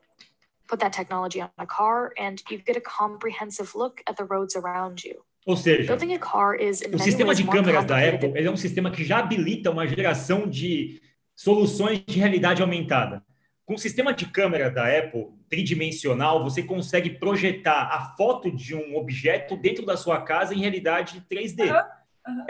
Put 0.68 0.80
that 0.80 0.92
technology 0.92 1.42
on 1.42 1.50
a 1.58 1.66
car, 1.66 2.12
and 2.16 2.42
you 2.48 2.58
get 2.58 2.76
a 2.76 2.80
comprehensive 2.80 3.74
look 3.74 4.02
at 4.06 4.16
the 4.16 4.24
roads 4.24 4.54
around 4.56 5.02
you. 5.02 5.23
Ou 5.44 5.56
seja, 5.56 5.94
o 5.94 6.98
sistema 6.98 7.34
de 7.34 7.44
câmeras 7.44 7.84
da 7.84 7.98
Apple 7.98 8.32
é 8.34 8.50
um 8.50 8.56
sistema 8.56 8.90
que 8.90 9.04
já 9.04 9.18
habilita 9.18 9.70
uma 9.70 9.86
geração 9.86 10.48
de 10.48 11.02
soluções 11.36 12.02
de 12.06 12.18
realidade 12.18 12.62
aumentada. 12.62 13.22
Com 13.66 13.74
o 13.74 13.78
sistema 13.78 14.12
de 14.12 14.26
câmera 14.26 14.70
da 14.70 14.86
Apple 14.86 15.28
tridimensional, 15.48 16.42
você 16.42 16.62
consegue 16.62 17.10
projetar 17.10 17.88
a 17.92 18.14
foto 18.16 18.50
de 18.50 18.74
um 18.74 18.96
objeto 18.96 19.56
dentro 19.56 19.84
da 19.84 19.96
sua 19.96 20.20
casa 20.20 20.54
em 20.54 20.60
realidade 20.60 21.24
3D. 21.30 21.70
Uhum. 21.70 22.36
Uhum. 22.36 22.46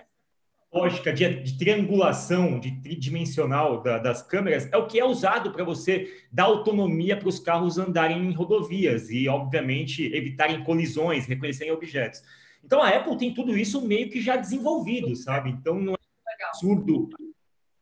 Lógica 0.73 1.13
de, 1.13 1.43
de, 1.43 1.57
triangulação, 1.57 2.59
de 2.59 2.73
tridimensional 2.81 3.81
da, 3.81 3.99
das 3.99 4.23
câmeras 4.23 4.69
é 4.73 4.77
o 4.77 4.89
que 4.89 4.99
é 4.99 5.05
usado 5.05 5.53
para 5.53 5.63
você 5.63 6.13
dar 6.33 6.45
autonomia 6.45 7.17
para 7.17 7.29
os 7.29 7.39
carros 7.39 7.79
andarem 7.79 8.19
em 8.19 8.33
rodovias 8.33 9.09
e, 9.09 9.29
obviamente, 9.29 10.13
evitarem 10.13 10.65
colisões, 10.65 11.27
reconhecerem 11.27 11.73
objetos. 11.73 12.23
Então, 12.65 12.83
a 12.83 12.89
Apple 12.89 13.19
tem 13.19 13.35
tudo 13.35 13.57
isso 13.57 13.81
meio 13.83 14.11
que 14.11 14.21
já 14.21 14.37
desenvolvido, 14.37 15.15
sabe? 15.15 15.51
Então, 15.51 15.79
não 15.79 15.95
é 15.95 16.45
absurdo 16.47 17.11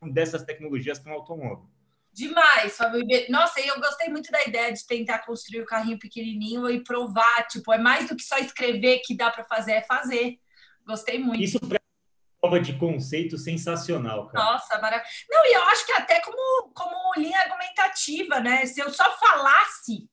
dessas 0.02 0.42
tecnologias 0.42 0.98
para 0.98 1.12
um 1.12 1.14
automóvel. 1.14 1.68
Demais, 2.12 2.76
Fábio 2.76 3.02
Nossa, 3.30 3.60
eu 3.60 3.80
gostei 3.80 4.08
muito 4.10 4.30
da 4.30 4.42
ideia 4.44 4.70
de 4.72 4.86
tentar 4.86 5.20
construir 5.20 5.62
o 5.62 5.66
carrinho 5.66 5.98
pequenininho 5.98 6.68
e 6.68 6.84
provar, 6.84 7.46
tipo, 7.46 7.72
é 7.72 7.78
mais 7.78 8.08
do 8.08 8.16
que 8.16 8.22
só 8.22 8.36
escrever 8.36 9.00
que 9.04 9.16
dá 9.16 9.30
para 9.30 9.44
fazer, 9.44 9.72
é 9.72 9.82
fazer. 9.82 10.38
Gostei 10.84 11.18
muito. 11.18 11.42
Isso 11.42 11.58
para 11.60 11.80
prova 12.38 12.60
de 12.60 12.76
conceito 12.76 13.38
sensacional, 13.38 14.26
cara. 14.26 14.44
Nossa, 14.44 14.78
maravilha. 14.80 15.08
Não, 15.30 15.46
e 15.46 15.52
eu 15.54 15.62
acho 15.62 15.86
que 15.86 15.92
até 15.92 16.20
como, 16.20 16.72
como 16.74 17.14
linha 17.16 17.38
argumentativa, 17.38 18.40
né? 18.40 18.66
Se 18.66 18.80
eu 18.80 18.90
só 18.90 19.16
falasse, 19.16 20.08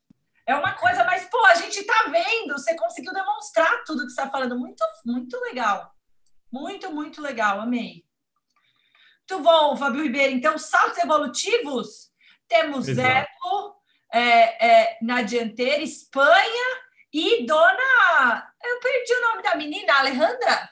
é 0.49 0.55
uma 0.55 0.73
coisa, 0.73 1.03
mas, 1.03 1.25
pô, 1.29 1.45
a 1.45 1.53
gente 1.53 1.83
tá 1.83 2.05
vendo, 2.09 2.53
você 2.53 2.75
conseguiu 2.75 3.13
demonstrar 3.13 3.83
tudo 3.85 4.01
que 4.01 4.09
você 4.11 4.19
está 4.19 4.31
falando. 4.31 4.57
Muito, 4.57 4.83
muito 5.05 5.39
legal. 5.41 5.93
Muito, 6.51 6.91
muito 6.91 7.21
legal, 7.21 7.61
amei. 7.61 8.03
Muito 9.29 9.43
bom, 9.43 9.77
Fábio 9.77 10.01
Ribeiro. 10.01 10.33
Então, 10.33 10.57
saltos 10.57 10.97
evolutivos, 10.97 12.09
temos 12.47 12.87
Exato. 12.87 13.75
É, 14.11 14.67
é, 14.67 14.97
na 15.03 15.21
dianteira, 15.21 15.83
Espanha 15.83 16.81
e 17.13 17.45
Dona. 17.45 18.51
Eu 18.63 18.79
perdi 18.79 19.13
o 19.13 19.21
nome 19.21 19.43
da 19.43 19.55
menina, 19.55 19.99
Alejandra? 19.99 20.67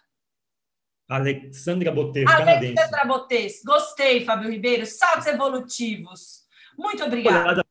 Alexandra 1.08 1.92
Botes, 1.92 2.26
Alexandra 2.28 3.06
Botes. 3.06 3.62
Gostei, 3.64 4.26
Fábio 4.26 4.50
Ribeiro. 4.50 4.88
Saltos 4.88 5.28
evolutivos. 5.28 6.48
Muito 6.76 7.04
obrigada. 7.04 7.64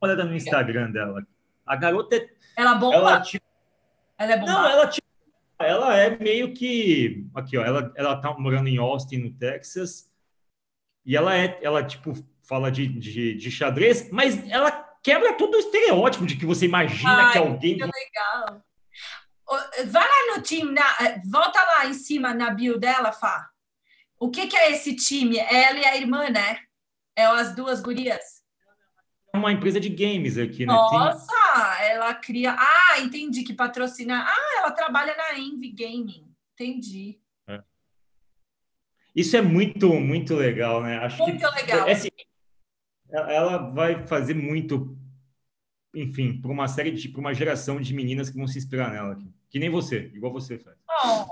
Olha 0.00 0.24
no 0.24 0.34
Instagram 0.34 0.90
dela. 0.90 1.26
A 1.64 1.76
garota 1.76 2.16
é. 2.16 2.28
Ela 2.56 2.74
bomba? 2.74 2.96
Ela, 2.96 3.20
tipo... 3.20 3.44
ela 4.18 4.32
é 4.32 4.36
bomba? 4.38 4.52
Não, 4.52 4.68
ela 4.68 4.86
tipo 4.86 5.06
ela 5.58 5.96
é 5.96 6.18
meio 6.18 6.52
que 6.52 7.26
aqui, 7.34 7.56
ó, 7.56 7.64
ela 7.64 7.90
ela 7.96 8.20
tá 8.20 8.34
morando 8.38 8.68
em 8.68 8.76
Austin, 8.76 9.18
no 9.18 9.32
Texas, 9.32 10.10
e 11.04 11.16
ela 11.16 11.36
é 11.36 11.58
ela 11.62 11.82
tipo 11.82 12.12
fala 12.42 12.70
de, 12.70 12.86
de, 12.86 13.34
de 13.34 13.50
xadrez, 13.50 14.10
mas 14.10 14.48
ela 14.50 14.70
quebra 15.02 15.32
todo 15.34 15.54
o 15.54 15.58
estereótipo 15.58 16.26
de 16.26 16.36
que 16.36 16.44
você 16.44 16.66
imagina 16.66 17.26
Ai, 17.26 17.32
que 17.32 17.38
alguém 17.38 17.78
que 17.78 17.84
legal. 17.84 18.62
Vai 19.86 20.02
lá 20.02 20.36
no 20.36 20.42
time, 20.42 20.72
na, 20.72 20.96
eh, 21.00 21.20
volta 21.30 21.62
lá 21.62 21.86
em 21.86 21.94
cima 21.94 22.34
na 22.34 22.50
bio 22.50 22.78
dela, 22.78 23.12
Fá. 23.12 23.48
O 24.18 24.30
que, 24.30 24.48
que 24.48 24.56
é 24.56 24.72
esse 24.72 24.96
time? 24.96 25.38
Ela 25.38 25.78
e 25.78 25.84
a 25.84 25.96
irmã, 25.96 26.28
né? 26.28 26.58
É 27.14 27.24
as 27.24 27.54
duas 27.54 27.80
gurias. 27.80 28.35
Uma 29.36 29.52
empresa 29.52 29.78
de 29.78 29.88
games 29.88 30.38
aqui, 30.38 30.66
né? 30.66 30.72
Nossa, 30.72 31.26
Tem... 31.78 31.90
ela 31.90 32.14
cria. 32.14 32.56
Ah, 32.58 33.00
entendi 33.00 33.42
que 33.42 33.54
patrocina. 33.54 34.24
Ah, 34.26 34.58
ela 34.58 34.70
trabalha 34.70 35.14
na 35.16 35.38
Envy 35.38 35.70
Gaming. 35.70 36.26
Entendi. 36.54 37.20
É. 37.48 37.62
Isso 39.14 39.36
é 39.36 39.42
muito, 39.42 39.92
muito 39.94 40.34
legal, 40.34 40.82
né? 40.82 40.98
Acho 40.98 41.22
muito 41.22 41.38
que, 41.38 41.54
legal. 41.54 41.88
É, 41.88 41.92
assim, 41.92 42.08
ela 43.10 43.58
vai 43.70 44.06
fazer 44.06 44.34
muito, 44.34 44.96
enfim, 45.94 46.40
para 46.40 46.50
uma 46.50 46.68
série 46.68 46.90
de, 46.90 47.08
para 47.08 47.20
uma 47.20 47.34
geração 47.34 47.80
de 47.80 47.94
meninas 47.94 48.30
que 48.30 48.36
vão 48.36 48.46
se 48.46 48.58
inspirar 48.58 48.90
nela, 48.90 49.12
aqui. 49.12 49.32
que 49.48 49.58
nem 49.58 49.70
você, 49.70 50.10
igual 50.14 50.32
você 50.32 50.58
faz. 50.58 50.76
Oh, 51.04 51.26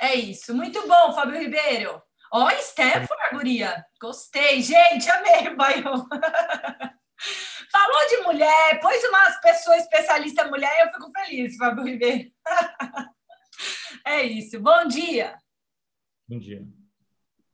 é 0.00 0.14
isso, 0.14 0.54
muito 0.54 0.86
bom, 0.86 1.12
Fábio 1.12 1.38
Ribeiro. 1.38 2.00
Ó, 2.32 2.46
oh, 2.46 2.62
Stephanie, 2.62 3.06
guria. 3.32 3.84
Gostei, 4.00 4.60
gente, 4.60 5.08
amei 5.08 5.48
o 5.48 5.56
Baião. 5.56 6.08
Falou 7.70 8.08
de 8.08 8.16
mulher, 8.18 8.80
pôs 8.80 9.02
uma 9.04 9.30
pessoa 9.40 9.76
especialista 9.76 10.48
mulher, 10.48 10.86
eu 10.86 10.92
fico 10.92 11.10
feliz, 11.10 11.56
Fábio 11.56 11.84
Ribeiro. 11.84 12.30
é 14.04 14.22
isso. 14.22 14.60
Bom 14.60 14.86
dia. 14.86 15.38
Bom 16.28 16.38
dia. 16.38 16.66